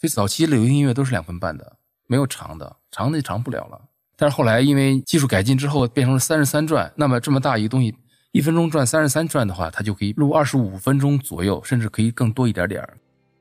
[0.00, 3.78] 所以早期流行音乐都是两分半的，没有长的，长的就长不了了。
[4.16, 7.94] 但是后来因为技术改进之后，变成了三十三转，那么这么大一个东西，
[8.32, 12.82] 一分钟转三十三转的话，它就可以录二十五分钟左右，甚至可以更多一点点。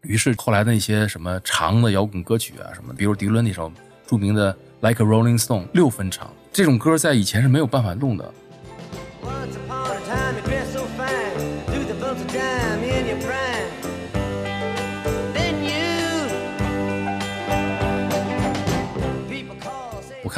[0.01, 3.71] 于是后来的那些什么长的摇滚歌曲啊，什么，比如迪伦那首
[4.05, 8.33] 著名的《Like a Rolling Stone》，六分长，这种歌在以前是没有办法弄的。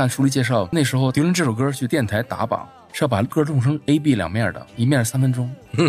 [0.01, 5.47] 看书里介绍，那时候迪伦这首歌去电台打榜是要把歌弄成 A、B 两面的，一面三分钟，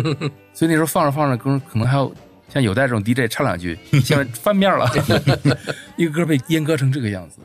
[0.53, 2.13] 所以那时候放着放着歌，可能还有
[2.47, 4.87] 像有代这种 DJ 唱两句，下面翻面了，
[5.97, 7.39] 一个歌被阉割成这个样子。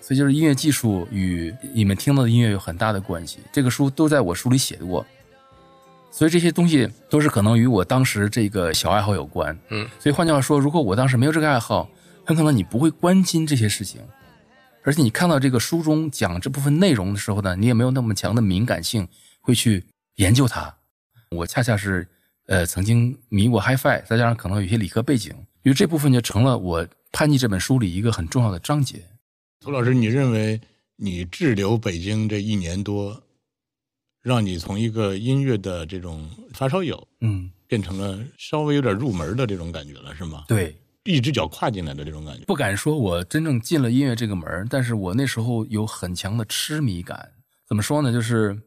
[0.00, 3.40] 所以就是音乐技术与你们听到的音乐有很大的关系。
[3.52, 5.04] 这个书都在我书里写过，
[6.10, 9.54] 所以这些东西都是可能与我当时这个小爱好有关。
[9.68, 11.86] 嗯，所以换句话说，如果我当时没有这个爱好，
[12.24, 14.00] 很可能你不会关心这些事情。
[14.88, 19.06] 而且你看到这个书中讲这部分内容的时候呢，你也没有那么强的敏感性，
[19.42, 20.74] 会去研究它。
[21.32, 22.08] 我恰恰是
[22.46, 25.30] 呃曾经迷过 HiFi，再加上可能有一些理科背景，
[25.62, 29.02] 因为这部分就成了我《叛逆》这本书里一个很重要的章节。
[29.60, 30.58] 涂老师，你认为
[30.96, 33.22] 你滞留北京这一年多，
[34.22, 40.44] 让你从一个音乐的这种发烧友，嗯，变成了稍微有点入门的这种感觉了，是吗？
[40.48, 40.74] 对，
[41.12, 42.44] 一只脚跨进来的这种感觉。
[42.44, 47.28] 不敢说我真正进了音乐这个门儿但是我那时候有很强的痴迷感。
[47.66, 48.12] 怎么说呢？
[48.12, 48.58] 就是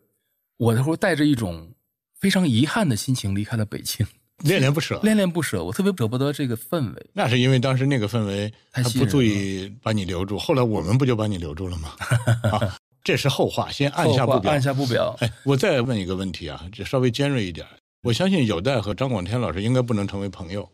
[0.57, 1.71] 我那时候带着一种
[2.19, 4.05] 非常遗憾的心情离开了北京，
[4.39, 4.99] 恋恋不舍。
[5.01, 5.63] 恋恋不舍。
[5.63, 7.09] 我特别舍不得这个氛围。
[7.13, 8.51] 那是因为当时那个氛围，
[8.99, 10.37] 不足以把你留住。
[10.37, 11.93] 后来我们不就把你留住了吗？
[12.51, 14.51] 啊，这是后话，先按下不表。
[14.51, 15.15] 按下不表。
[15.19, 17.65] 哎，我再问一个问题啊，这稍微尖锐一点。
[18.03, 20.67] 我相信有代和张广天老师应该不能成为朋友。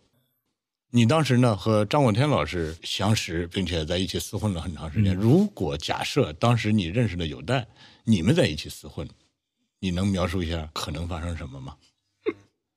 [0.90, 5.14] 你当时呢和张广天老师相识，并且在一起厮混了很长时间。
[5.14, 7.68] 如果假设当时你认识的有代，
[8.06, 9.08] 你们在一起厮混，
[9.80, 11.76] 你能描述一下可能发生什么吗？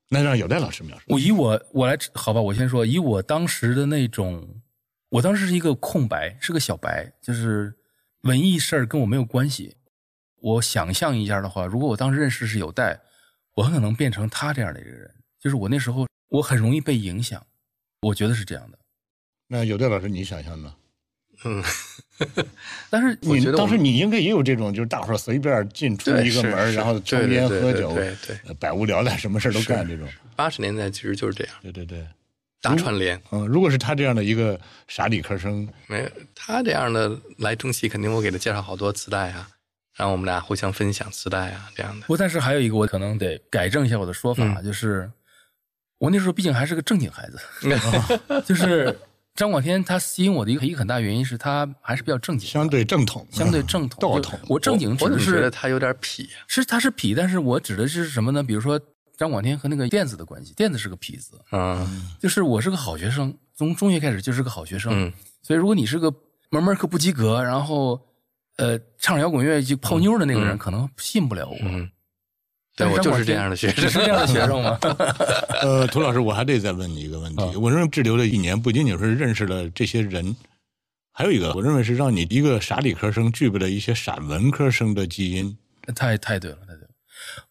[0.08, 1.04] 那让有代老师描述。
[1.06, 4.60] 我以我我来好吧，我先说以我当时的那种，
[5.08, 7.72] 我当时是一个空白，是个小白，就是
[8.22, 9.76] 文艺事儿跟我没有关系。
[10.40, 13.00] 我想象一下的话，如果我当时认识是有代，
[13.54, 15.08] 我很可能变成他这样的一个人。
[15.38, 17.46] 就是我那时候我很容易被影响，
[18.00, 18.78] 我觉得是这样的。
[19.48, 20.74] 那有代老师，你想象呢？
[21.44, 21.62] 嗯，
[22.90, 30.06] 但是你觉得当时你应该也有这种，就是大伙儿随便进出一个门然后抽烟喝酒，对对百无聊赖，什么事儿都干这种。
[30.36, 32.06] 八十年代其实就是这样，对对对，
[32.60, 33.20] 大串联。
[33.30, 39.48] 嗯，如果是他这样的一个傻理科生，没有他这样的来中戏，肯定我给他介绍好多磁带啊，
[39.96, 42.18] 然后我们俩互相分享磁带啊，这样的不，。
[42.18, 45.10] 但是还有一个，我可能得改正一下我的说法，就是
[46.00, 47.38] 我那时候毕竟还是个正经孩子，
[48.44, 48.98] 就是
[49.34, 54.40] 张广天他吸引我的一个一个很大原因是他还是比较正经，相对正统，相对正统， 道统。
[54.48, 56.26] 我正经指的我觉得是他有点痞？
[56.46, 58.42] 是他是痞，但是我指的是什么呢？
[58.42, 58.80] 比如说
[59.16, 66.10] 张广天和那个电子的关系，电子是个痞子，嗯就是我是个好学生，从中学开始就是个好学生，嗯所以如果你是个
[66.48, 68.00] 门门课不及格，然后
[68.56, 71.56] 呃唱摇滚乐就泡妞的那个人，嗯可能信不了我。
[72.76, 74.78] 嗯，对我就是这样的学生，是这样的学生吗？
[75.62, 77.42] 呃，涂老师，我还得再问你一个问题。
[77.42, 80.34] 啊我认为滞留了一年，不仅仅是认识了这些人，
[81.12, 85.56] 还有一个，我认为是让你一个傻理科生具备了一些傻文科生的基因。
[85.94, 86.88] 太太对了，太对了。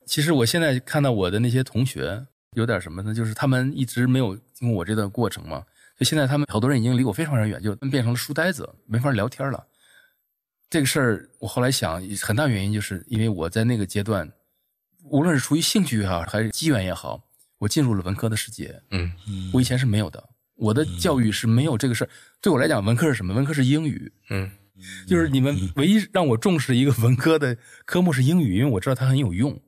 [0.06, 3.14] 其实我现在看到我的那些同学有点什么呢？
[3.14, 5.64] 就是他们一直没有经过我这段过程嘛，
[6.00, 9.64] 就现在他们好多人已经离我非常非常远，就变成了书呆子，没法聊天了。
[10.70, 14.28] 这个事儿我后来想，很大原因就是因为我在那个阶段，
[15.04, 17.24] 无论是出于兴趣也好，还是机缘也好，
[17.58, 18.82] 我进入了文科的世界。
[18.92, 19.12] 嗯
[19.54, 22.10] 我以前是没有的，我的教育是没有这个事儿。
[22.42, 23.34] 对我来讲，文科是什么？
[23.34, 24.50] 文科是英语，嗯
[25.06, 29.60] 就是你们唯一让我重视一个文科的科目是英语，因为我知道它很有用。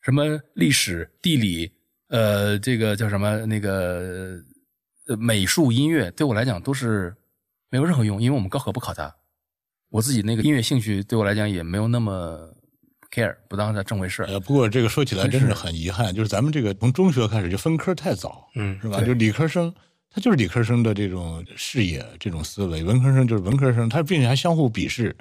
[0.00, 1.72] 什么历史、地理，
[2.08, 4.40] 呃，这个叫什么那个
[5.08, 7.16] 呃美术、音乐，对我来讲都是
[7.68, 9.12] 没有任何用，因为我们高考不考它。
[9.90, 12.54] 我自己那个音乐兴趣对我来讲也没有那么
[13.12, 14.26] care，不当它正回事儿。
[14.26, 19.00] 呃，不过这个说起来真是很遗憾，就是咱们这个从中学开始就分科太早，嗯是吧？
[19.02, 19.72] 就理科生，
[20.10, 25.14] 他就是理科生的这种视野、这种思维；文科生就是文科生，他并且还相互鄙视。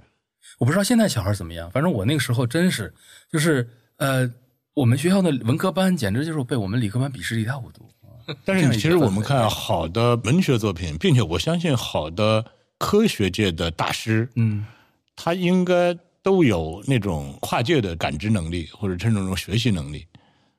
[0.59, 2.93] 我不知道现在小孩怎么样，反正我那个时候真是，
[3.31, 4.29] 就是呃，
[4.73, 7.89] 我们学校的文科班简直就是被我们理科班鄙视的一塌糊涂。
[8.43, 12.43] 但是你其实我们看好的文学作品，并且我相信好的
[12.77, 14.65] 科学界的大师，嗯，
[15.15, 15.97] 他应该
[16.27, 20.05] 都有那种跨界的感知能力，或者是那种学习能力。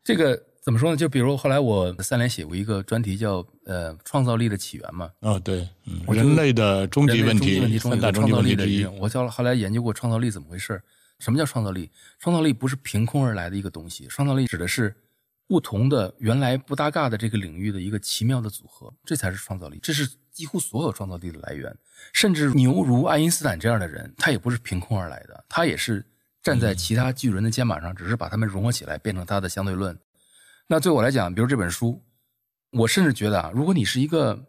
[0.02, 0.96] 这个怎么说呢？
[0.96, 8.86] 就比如后来我三联写过一个专题叫呃创造力的起源嘛，哦，对，嗯，人类的终极问题三大终极个创造力的问题之一。
[8.98, 10.82] 我叫后来研究过创造力怎么回事。
[11.18, 11.90] 什么叫创造力？
[12.18, 14.96] 创造力不是凭空而来的一个东西，创造力指的是
[15.46, 19.78] 不同的原来不搭嘎的这个领域的一个奇妙的组合，这才是创造力。
[19.82, 21.76] 这是几乎所有创造力的来源。
[22.12, 26.04] 甚至牛如爱因斯坦这样的人，他也不是凭空而来的，他也是
[26.44, 29.98] 站在其他巨人的肩膀上，只是把他们融合起来，变成他的相对论。
[30.68, 32.00] 那对我来讲，比如这本书，
[32.70, 34.40] 我甚至觉得啊，如果你是一个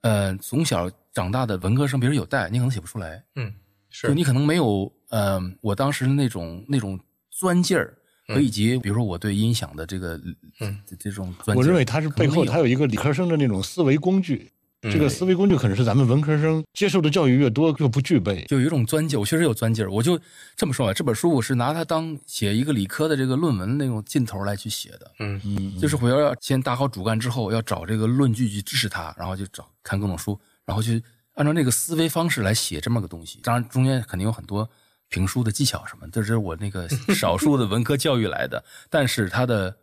[0.00, 3.52] 呃从小长大的文科生，比如有代，你可能写不出来，嗯，
[3.90, 6.98] 就是你可能没有呃我当时的那种那种
[7.30, 7.94] 钻劲儿，
[8.26, 10.18] 和以及比如说我对音响的这个
[10.60, 14.49] 嗯这这种我认为它是背后它有一个理科生的那种思维工具。
[14.82, 18.44] 嗯这个思维工具可能是咱们文科生接受的教育越多越不具备。
[18.48, 19.90] 就有一种钻劲儿，我确实有钻劲儿。
[19.90, 20.18] 我就
[20.56, 31.02] 这么说吧，这本书我是拿它当写一个理科的这个论文那种劲头来去写的，嗯嗯，就是我要先打好主干之后，要找这个论据去支持它，然后就找看各种书，然后去
[31.34, 33.38] 按照那个思维方式来写这么个东西。
[33.42, 34.66] 当然中间肯定有很多
[35.10, 39.76] 评书的技巧什么，这是我那个少数的文科教育来的，但是它的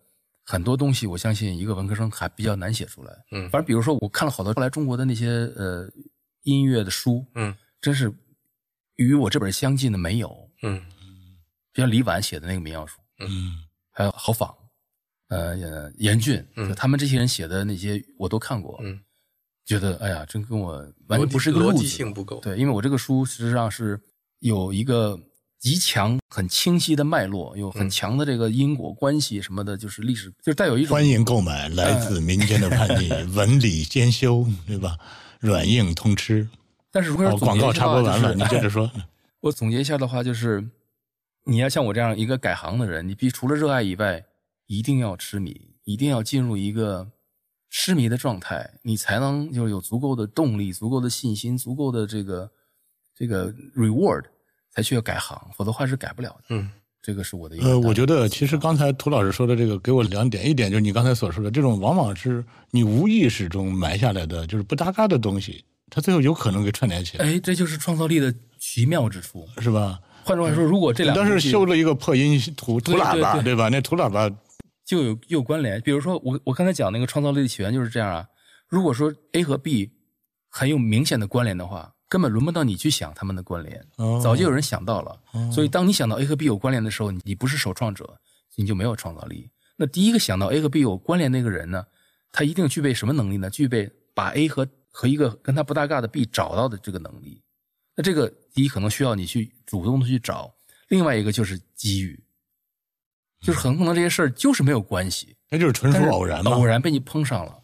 [0.49, 3.13] 很多东西，我相信一个文科生还比较难写出来。
[3.33, 3.49] 嗯。
[3.49, 5.27] 反正比如说我看了好多后来中国的那些
[5.57, 5.85] 呃
[6.43, 7.53] 音乐的书，嗯。
[7.81, 8.11] 真是
[8.95, 10.49] 与我这本相近的没有。
[10.63, 10.81] 嗯。
[11.73, 13.53] 比如李婉写的那个民谣书，嗯，
[13.91, 14.55] 还有郝仿，
[15.27, 16.69] 呃，呃严俊，嗯。
[16.69, 18.99] 就他们这些人写的那些我都看过，嗯，
[19.65, 20.77] 觉得哎呀，真跟我
[21.07, 21.77] 完全不是一个路子。
[21.77, 22.39] 逻辑性不够。
[22.39, 24.01] 对，因为我这个书实际上是
[24.39, 25.19] 有一个
[25.59, 34.97] 极强、很清晰的脉络，有很强的这个因果关系什么的，就是历史，就是带有一种欢迎购买来自民间的叛逆，文理兼修，对吧？
[35.39, 36.47] 软硬通吃。
[36.91, 38.91] 但是如果广告总结一下的话插播完了，就是你接着说。
[39.41, 40.67] 我总结一下的话，就是
[41.45, 44.25] 你要像我这样一个改行的人，你必除了热爱以外，
[44.65, 47.11] 一定要痴迷，一定要进入一个
[47.69, 52.51] 痴迷的状态，你才能就是有足够的动力、足够的信心、足够的这个
[53.15, 54.23] 这个 reward，
[54.77, 56.43] 才需要改行，否则的话是改不了的。
[56.49, 56.69] 嗯，
[57.01, 69.49] 这个是我的一个呃，我觉得其实刚才涂老师说的这个给我两点，一点就是你刚才所说的这种，往往是你无意识中埋下来的，就是不搭嘎的东西，它最后有可能给串联起来，哎，这就是创造力的奇妙之处。
[69.57, 69.99] 是吧？
[70.23, 73.69] 换句话说，如果这你当时两个东西修了一个破音土土喇叭，对对吧？
[73.69, 74.29] 那土喇叭
[74.85, 75.81] 就有有关联。
[75.81, 78.27] 比如说，我我刚才讲那个创造力的起源就是这样啊。
[78.67, 79.89] 如果说 A 和 B
[80.49, 85.19] 很有明显的关联的话，根本轮不到你去想他们的关联，哦早就有人想到了。
[85.51, 88.19] 所以，当你想到 A 和 B 有关联的时候，你不是首创者，
[88.55, 89.49] 你就没有创造力。
[89.75, 91.85] 那第一个想到 A 和 B 有关联那个人呢，
[92.31, 93.49] 他一定具备什么能力呢？
[93.49, 97.43] 具备把 A 和和一个跟他不搭嘎的 B 找到的这个能力。
[97.95, 100.53] 那这个第一可能需要你去主动的去找，
[100.87, 102.23] 另外一个就是机遇，
[103.41, 106.51] 就是很可能这些事儿就是没有关系，那就是纯属偶然嘛。
[106.51, 107.57] 偶然被你碰上了，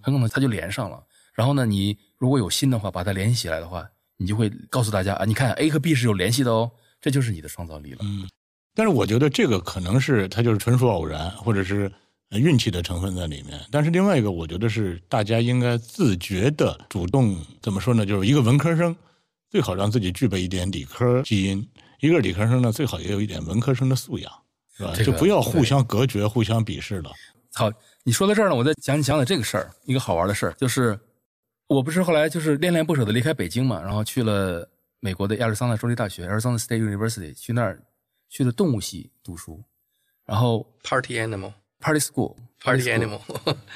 [0.00, 1.04] 很可能他就连上了。
[1.34, 6.70] 然后呢，你如果有心的话，把它联系起来的话，你就会告诉大家啊，你看 A 和 B 是有联系的哦，
[7.00, 7.98] 这就是你的创造力了。
[8.02, 8.28] 嗯
[8.72, 11.90] 但是我觉得这个可能是它就是纯属偶然，或者是
[12.30, 13.60] 呃运气的成分在里面。
[13.70, 18.06] 但是另外一个，我觉得是大家应该自觉的主动怎么说呢？
[18.06, 18.96] 就是一个文科生
[19.50, 21.68] 最好让自己具备一点理科基因，
[22.00, 24.32] 一个理科生呢最好也有一点文科生的素养，
[24.76, 24.92] 是吧？
[24.94, 27.10] 这个就不要互相隔绝、互相鄙视了。
[27.52, 27.68] 好，
[28.04, 30.98] 你说到这儿呢，我再讲讲讲这个事儿，一个好玩的事儿，就是
[31.70, 34.68] 我不是后来就是恋恋不舍的离开北京嘛，然后去了
[34.98, 37.80] 美国的亚利桑那州立大学 （Arizona State University），去那儿
[38.28, 39.62] 去了动物系读书，
[40.26, 41.52] 然后 Party animal。
[41.78, 42.34] Party School。
[42.62, 43.18] Party animal，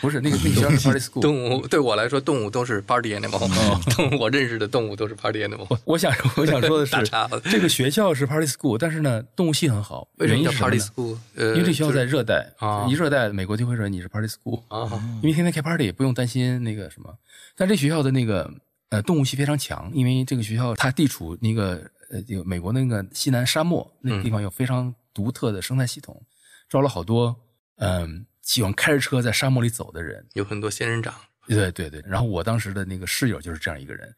[0.03, 3.41] 不是那个那个学校是 Party School， 动物对我来说，动物都是 party animal。
[3.97, 5.67] 动物我认识的动物都是 party animal。
[5.71, 10.07] 我我想 我想说的打是这个学校是 Party School，但是呢，动物系很好。
[10.19, 11.17] 为什么叫 party school？
[11.35, 14.87] 呃，因为这学校在热带啊一热带美国就会说你是 Party School 啊，
[15.23, 17.17] 因为天天开 party，不用担心那个什么。
[17.57, 18.53] 但这学校的那个
[18.91, 26.21] 呃动物系非常强，因为这个学校它地处那个呃这个美国那个西南沙漠那个地方有非常独特的生态系统，
[26.69, 27.35] 招了好多
[27.77, 30.25] 嗯、喜欢开着车在沙漠里走的人。
[30.35, 31.15] 有很多仙人掌。
[31.49, 34.15] 对对对，然后我当时的那个室友就是这样一个人，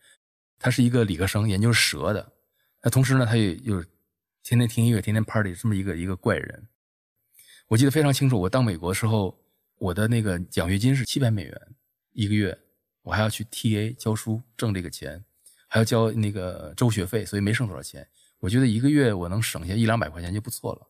[0.58, 2.32] 他是一个理科生，研究蛇的。
[2.82, 3.82] 那同时呢，他也又
[4.42, 6.68] 天天听音乐，天天 party，这么一个一个怪人。
[7.66, 9.36] 我记得非常清楚，我到美国的时候，
[9.78, 11.60] 我的那个奖学金是七百美元
[12.12, 12.56] 一个月，
[13.02, 15.24] 我还要去 TA 教书挣这个钱，
[15.66, 18.06] 还要交那个周学费，所以没剩多少钱。
[18.38, 20.88] 我觉得一个月我能省下一两百块钱就不错了。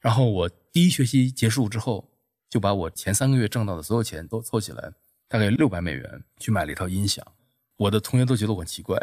[0.00, 2.17] 然后我第一学期结束之后，
[2.50, 4.92] 就把我前三个月挣到的所有钱都凑起来，
[5.28, 7.24] 大概六百美元去买了一套音响。
[7.76, 8.98] 我的同学都觉得我很奇怪，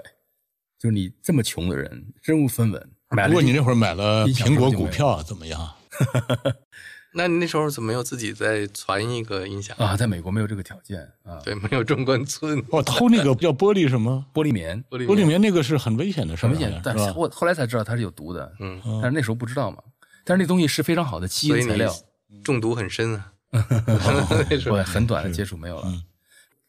[0.77, 5.73] 就是你这么穷的人，身无分文，买不过你那会儿买了苹果股票怎么样？
[7.17, 9.73] 那你那时候怎么没有自己再传一个音响？
[9.79, 12.61] 啊，在美国没有这个条件啊，对，没有中关村。
[12.71, 14.25] 哦，偷那个叫玻璃什么？
[14.33, 17.13] 玻璃棉玻璃玻璃棉那个是很危险的事儿，很危险，但是？
[17.15, 19.81] 我后来才知道它是有毒的，嗯，但是那时候不知道嘛。
[20.25, 21.95] 但是那东西是非常好的基因材料，
[22.43, 23.31] 中毒很深啊。
[24.69, 25.87] 我 很短的接触没有了。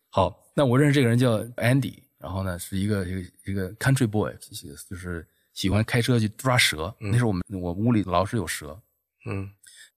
[0.09, 4.33] 好，那我认识这个人叫 Andy，然后呢是一个一个一个 country boy，
[4.89, 6.95] 就是喜欢开车去抓蛇。
[6.99, 8.79] 那时候我们我屋里老是有蛇，
[9.27, 9.51] 嗯。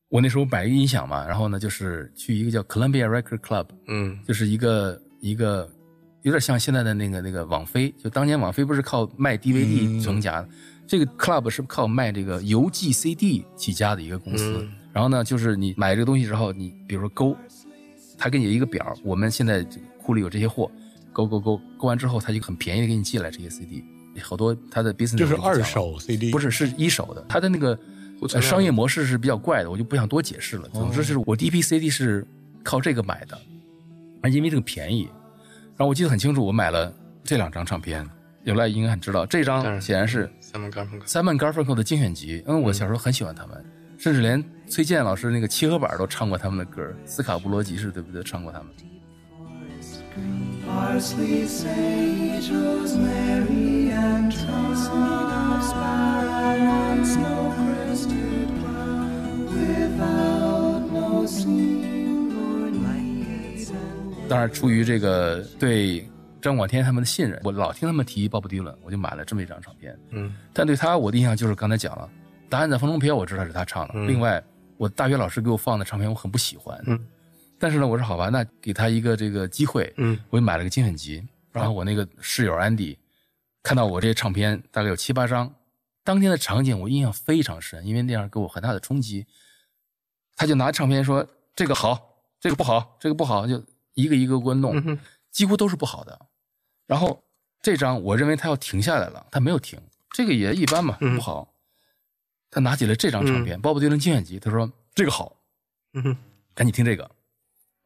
[0.10, 4.20] 我那时候买一个音响嘛，然后呢就是去一个叫 Columbia Record Club，嗯。
[4.28, 5.70] 就是一个一个
[6.24, 10.50] 有点像现在的那个那个网飞，就当年网飞不是靠卖 DVD 成家的，
[10.88, 14.68] 这个 club 是靠卖这个邮寄 CD 起家的一个公司。
[14.92, 17.36] 嗯然后呢，就是你买这个东西之后，你比如说勾，
[18.18, 19.66] 他给你一个表，我们现在
[20.02, 20.70] 库里有这些货，
[21.14, 23.84] 勾勾勾勾完之后，他就很便宜的给你寄来这些 CD，
[24.22, 27.80] 好多他的 business 就是二手 CD，不是是一手的，他的那个
[28.42, 30.68] 商业模式是比较怪的，我就不想多解释了。
[30.70, 32.28] 总之是我第一批 CD 是
[32.64, 33.40] 靠这个买的，
[34.22, 35.08] 啊，因为这个便宜。
[35.78, 36.92] 然后我记得很清楚，我买了
[37.24, 38.06] 这两张唱片，
[38.44, 41.06] 有赖应该很知道，这张显然是 Simon Garfunkel。
[41.06, 43.64] Simon Garfunkel 的精选集，因为我小时候很喜欢他们，
[44.00, 48.24] 甚至连崔健老师那个七合板都唱过他们的歌，斯卡布罗集市对不对？
[48.24, 48.68] 唱过他们。
[50.66, 55.62] Parsley, sage, rosemary, and thyme.
[55.62, 59.50] Sparrow and snow-crested cloud.
[59.52, 66.08] Without no seam or needs and 当然，出于这个对
[66.42, 69.94] 张广天他们的信任，我老听他们提鲍勃迪伦，我就买了这么一张唱片。
[70.12, 72.10] 嗯但对他我的印象就是刚才讲了，
[72.50, 73.94] 《答案在风中飘》，我知道是他唱的。
[73.96, 74.44] 嗯另外，
[74.78, 77.08] 我大学老师给我放的唱片我很不喜欢，嗯
[77.58, 81.24] 但是呢，我说好吧，那给他一个这个机会，嗯我就买了个精选集。
[81.52, 82.98] 然后我那个室友安迪
[83.64, 85.54] 看到我这些唱片大概有七八张，
[86.04, 89.26] 当天的场景我印象非常深，因为那样给我很大的冲击。
[90.36, 92.00] 他就拿唱片说这个好，
[92.40, 93.62] 这个不好，这个不好，就
[93.96, 94.98] 一个一个给我弄，嗯
[95.32, 96.18] 几乎都是不好的。
[96.88, 97.22] 然后
[97.62, 99.78] 这张我认为他要停下来了，他没有停，
[100.12, 101.54] 这个也一般嘛，嗯不好。
[102.52, 105.36] 他拿起了这张唱片，鲍勃迪伦精选集，他说这个好，
[105.94, 106.18] 嗯哼
[106.54, 107.10] 赶紧听这个，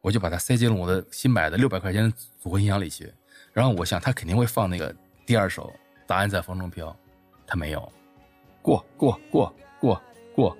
[0.00, 3.12] 我就把它塞进了我的新买的六百块钱的组合音响里去。
[3.52, 4.94] 然后我想他肯定会放那个
[5.24, 5.72] 第二首
[6.06, 6.88] 《答案在风中飘》，
[7.46, 7.92] 他没有，
[8.62, 10.02] 过过过过
[10.34, 10.56] 过，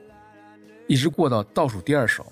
[0.87, 2.31] 一直过到倒数第二首，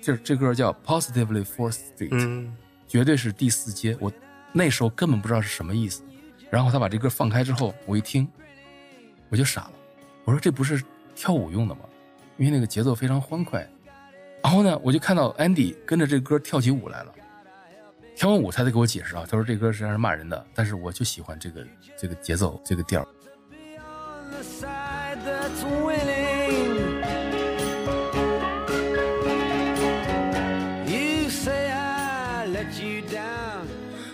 [0.00, 2.56] 就是这歌叫《Positively Fourth Street》，嗯
[2.86, 3.96] 绝对是第四街。
[3.98, 4.12] 我
[4.52, 6.02] 那时候根本不知道是什么意思。
[6.48, 8.28] 然后他把这歌放开之后，我一听，
[9.30, 9.72] 我就傻了。
[10.24, 10.80] 我说这不是
[11.14, 11.82] 跳舞用的嘛？
[12.36, 13.66] 因为那个节奏非常欢快。
[14.42, 17.12] 然后呢，我就看到 Andy 跟着这歌跳起舞来了。
[18.16, 23.06] 跳完舞，他才给我解释啊，他说这歌实际上是骂人的，但是我就喜欢这个这个节奏这个调。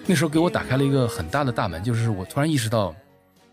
[0.06, 2.94] 那时候给我打开了一个很大的大门，就是我突然意识到，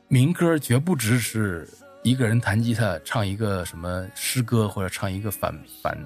[0.07, 1.67] 民歌绝不只是
[2.07, 6.05] 一个人弹吉他唱一个什么诗歌，或者唱一个反反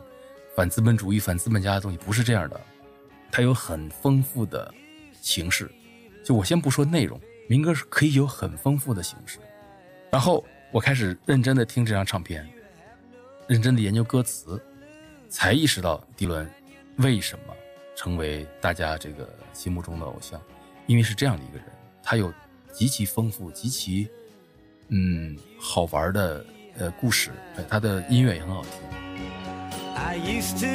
[0.56, 2.60] 反资本主义、反资本家的东西，不是这样的。
[3.32, 4.74] 它有很丰富的
[5.22, 5.70] 形式。
[6.26, 9.38] 就我先不说内容，民歌是可以有很丰富的形式。
[10.10, 12.50] 然后我开始认真的听这张唱片，
[13.48, 14.60] 认真的研究歌词，
[15.30, 16.50] 才意识到迪伦
[16.98, 17.54] 为什么
[17.96, 20.42] 成为大家这个心目中的偶像，
[20.88, 21.68] 因为是这样的一个人，
[22.02, 22.34] 他有
[22.74, 24.10] 极其丰富、极其
[24.94, 26.46] 嗯好玩的
[26.78, 28.72] 呃故事，对他的音乐也很好听。
[29.96, 30.68] I used to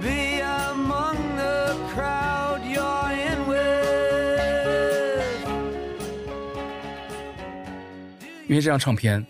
[0.00, 3.60] be among the crowd you're in with.
[8.48, 9.26] 因为这张唱片，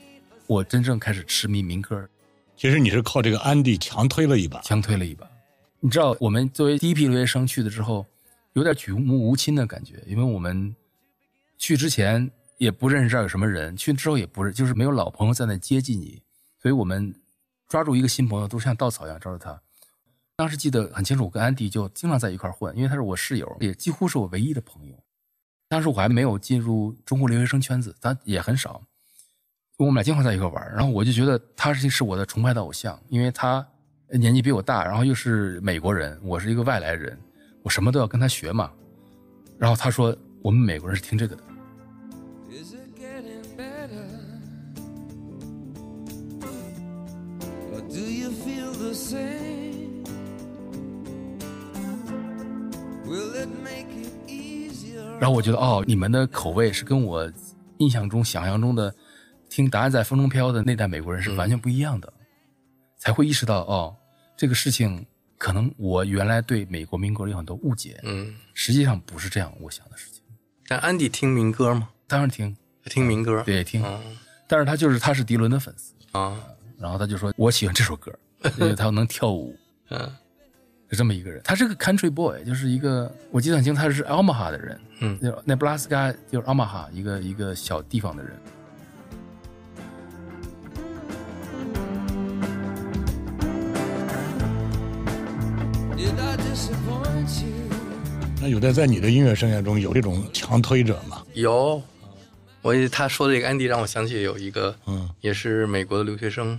[0.47, 2.09] 我真正开始痴迷民歌，
[2.57, 4.61] 其实你是靠这个安迪强推了一把。
[4.61, 5.29] 强推了一把。
[5.81, 8.07] 你知道，我们作为第一批留学生去的之后，
[8.53, 10.73] 有点举目无亲的感觉，因为我们
[11.59, 16.23] 去之前也不认识这儿有什么人，去之后也不是，就是没有老朋友在那接济你，
[16.61, 17.15] 所以我们
[17.67, 19.59] 抓住一个新朋友都像稻草一样抓住他。
[20.37, 24.95] 当时记得很清楚，我跟安迪就经常在一块混，因为他是我室友，也几乎是我唯一的朋友。
[25.71, 28.83] 当时我还没有进入中国留学生圈子，他也很少。
[29.79, 33.67] 我们俩经常在一块玩，然后我就觉得他是是我的崇拜的偶像，因为他
[34.11, 37.19] 年纪比我大，然后又是美国人，我是一个外来人，
[37.63, 38.71] 我什么都要跟他学嘛。
[39.59, 41.43] 然后他说我们美国人是听这个的，
[55.21, 57.31] 然后我觉得哦，你们的口味是跟我
[57.79, 58.93] 印象中、想象中的
[59.51, 62.11] 听《答案在风中飘》的那代美国人是完全不一样的，
[62.99, 63.95] 才会意识到哦，
[64.37, 65.05] 这个事情
[65.37, 68.35] 可能我原来对美国民歌有很多误解，嗯。
[68.55, 70.23] 实际上不是这样我想的事情。
[70.67, 71.91] 但安迪听民歌吗？
[72.07, 72.57] 当然听，
[72.87, 73.43] 听民歌。
[73.45, 74.17] 对听，嗯
[74.49, 76.37] 但是他就是他是迪伦的粉丝，啊
[76.77, 78.13] 然后他就说我喜欢这首歌，
[78.59, 79.57] 因为他能跳舞，
[79.91, 80.11] 嗯
[80.91, 81.41] 是这么一个人。
[81.45, 88.33] 他是个 country boy，就是一个我记得很清，他是 Omaha 的人，嗯就是内布拉斯加就是 Omaha 一个一个小地方的人。
[95.97, 97.53] Did I disappoint you?
[98.41, 101.23] 那有的在你的音乐生涯中有这种强推者吗？
[101.35, 101.83] 有，
[102.63, 106.59] 我也他说的这个安迪让我想起有一个，嗯，也是美国的留学生，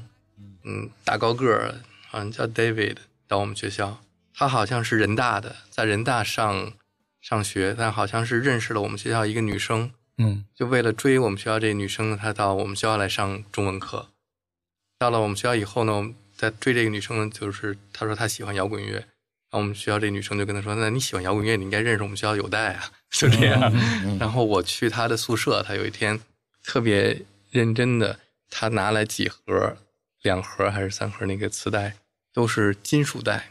[0.63, 1.73] 嗯，大高个儿，
[2.07, 3.97] 好像叫 David，到我们学校，
[4.33, 6.73] 他好像是人大的，在人大上
[7.21, 14.09] 上学，但好像是认识了我们学校一个女生，嗯就为了追我们学校这女生，他到我们学校来上中文课。
[14.97, 19.05] 到了我们学校以后呢，我们在追这个女生呢，就是他说他喜欢摇滚乐，然
[19.51, 22.91] 后我们学校这女生就跟他说：“那你喜欢摇滚乐，你应该认识我们学校有代啊。
[23.11, 23.59] ”就这样。
[24.19, 26.19] 然后我去他的宿舍，他有一天
[26.63, 28.19] 特别认真的，
[28.49, 29.77] 他拿来几盒，
[30.21, 31.95] 两盒还是三盒那个磁带，
[32.31, 33.49] 都是金属带，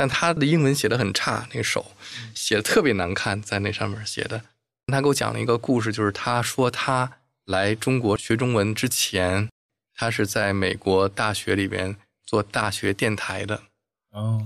[0.00, 1.92] 但他的英文写的很差，那个手
[2.34, 4.40] 写的特别难看，在那上面写的。
[4.86, 9.50] 他给我讲了一个故事，就是他说他来中国学中文之前，
[9.94, 13.64] 他是在美国大学里边做大学电台的。
[14.12, 14.42] 哦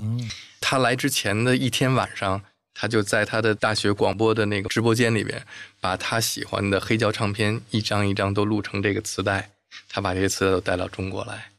[0.60, 2.42] 他来之前的一天晚上，
[2.74, 5.46] 他就在他的大学广播的那个直播间里边，
[5.78, 9.50] 把他喜欢的黑胶唱片一张一张都录成这个磁带，
[9.88, 11.52] 他把这些磁带都带到中国来，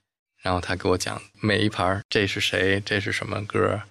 [0.46, 3.82] 然后他给我讲每一盘儿这是谁，这是什么歌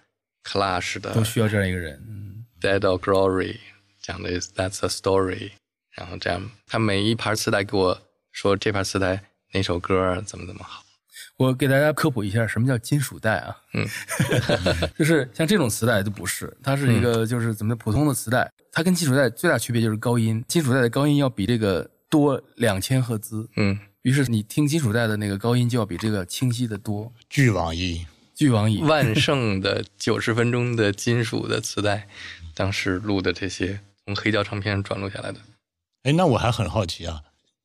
[0.44, 2.00] ，Clash 的都需要这样一个人。
[2.08, 3.56] 嗯，Dead or Glory
[4.00, 5.50] 讲的 That's a Story，
[5.96, 8.00] 然后这样他每一盘磁带给我
[8.30, 9.20] 说这盘磁带
[9.52, 10.84] 哪首歌怎么怎么好，
[11.38, 13.56] 我给大家科普一下什么叫金属带啊？
[13.72, 13.84] 嗯，
[14.96, 27.10] 就是像这种磁带就不是，它是一个就是怎么普通的磁带，它跟金属带最大区别就是高音，金属带的高音要比这个多两千赫兹，嗯，于是你听金属带的那个高音就要比这个清晰的多。
[27.30, 32.06] 巨网一，巨网蚁，万盛的九十分钟的金属的磁带，
[32.52, 35.40] 当时录的这些从黑胶唱片上转录下来的。
[36.02, 37.22] 哎，那我还很好奇啊，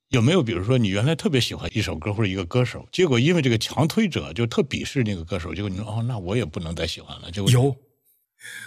[0.07, 7.75] 有没有比如说你原来特别喜欢一首歌或者一个歌手，结果因为这个强推者就特鄙视那个歌手，结果你说哦，那我也不能再喜欢了，结果有，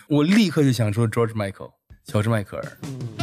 [0.08, 1.72] 我立刻就想说 George Michael，
[2.04, 3.21] 乔治迈克尔。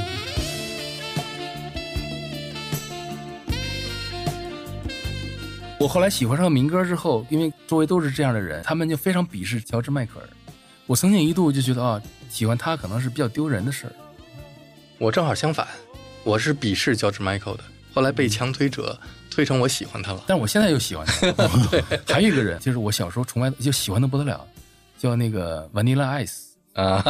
[5.80, 10.28] 我后来喜欢上民歌之后，因为周围都是这样的人，他们就非常鄙视乔治迈克尔。
[10.86, 13.94] 我曾经一度就觉得啊，喜欢他可能是比较丢人的事儿。
[14.98, 15.66] 我正好相反，
[16.26, 17.64] 我是鄙视乔治 Michael 的，
[17.94, 19.00] 后来被强推者
[19.32, 20.22] 推成我喜欢他了。
[20.28, 21.48] 但我现在又喜欢他。
[22.14, 24.46] 还有一个人，就是我小时候崇拜，就喜欢的不得了，
[24.98, 26.40] 叫那个 Vanilla Ice，
[26.74, 27.02] 啊，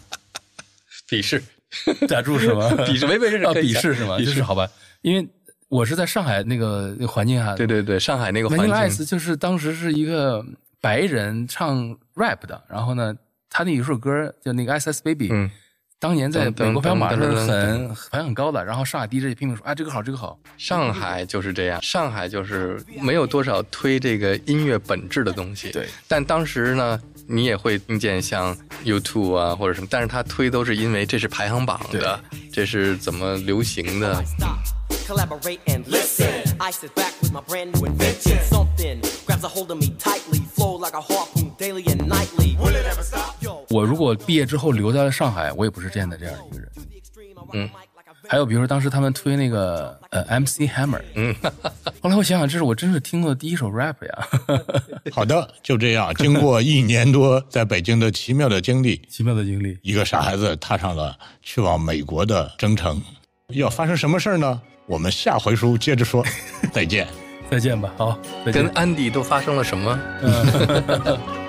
[1.08, 1.42] 鄙视，
[2.06, 2.68] 打住是吗？
[2.80, 4.16] 鄙视，没没事，啊，可以讲鄙视是吗？
[4.18, 4.68] 鄙视就是好吧，
[5.00, 5.26] 因为
[5.68, 10.44] 我是在上海那个那个环境下，对对对，上海那个环 Vanilla 境 Ice 就是当时是一个
[10.80, 13.14] 白人唱 rap 的，然后呢，
[13.50, 15.50] 他那有一首歌叫那个 Ice Ice Baby，嗯，
[15.98, 25.72] 当年在美国排行榜是很排行很高的，然后上海 DJ 拼命说啊这个好这个好，上海就是这样，上海就是没有多少推这个音乐本质的东西。
[25.72, 32.20] 对，但当时呢，你也会听见像 YouTube 啊或者什么，但是他推都是因为这是排行榜的，
[32.52, 34.22] 这是怎么流行的。
[35.06, 36.26] Collaborate and listen.
[36.58, 38.38] I sit back with my brand new invention.
[38.42, 42.56] Something grabs a hold of me tightly, flow like a harpoon daily and nightly.
[42.58, 43.36] Will it ever stop?
[43.40, 46.68] Yo, 我如果毕业之后留在了上海，我也不是现在这样一个人。
[46.74, 51.32] the extreme, I rock the mic like a 还有比如说当时他们推那个呃 MC Hammer，嗯，
[52.02, 54.28] 后来我想想，这是我真是听过的第一首 rap 呀，
[55.12, 59.78] 好的，就这样，经过一年多在北京的奇妙的经历，奇妙的经历。
[59.82, 63.00] 一个傻孩子踏上了去往美国的征程。
[63.50, 64.60] 要发生什么事儿呢？
[64.86, 66.24] 我们下回书接着说。
[66.72, 67.06] 再见。
[67.50, 68.64] 再见吧，好，再见。
[68.64, 69.98] 跟安迪都发生了什么？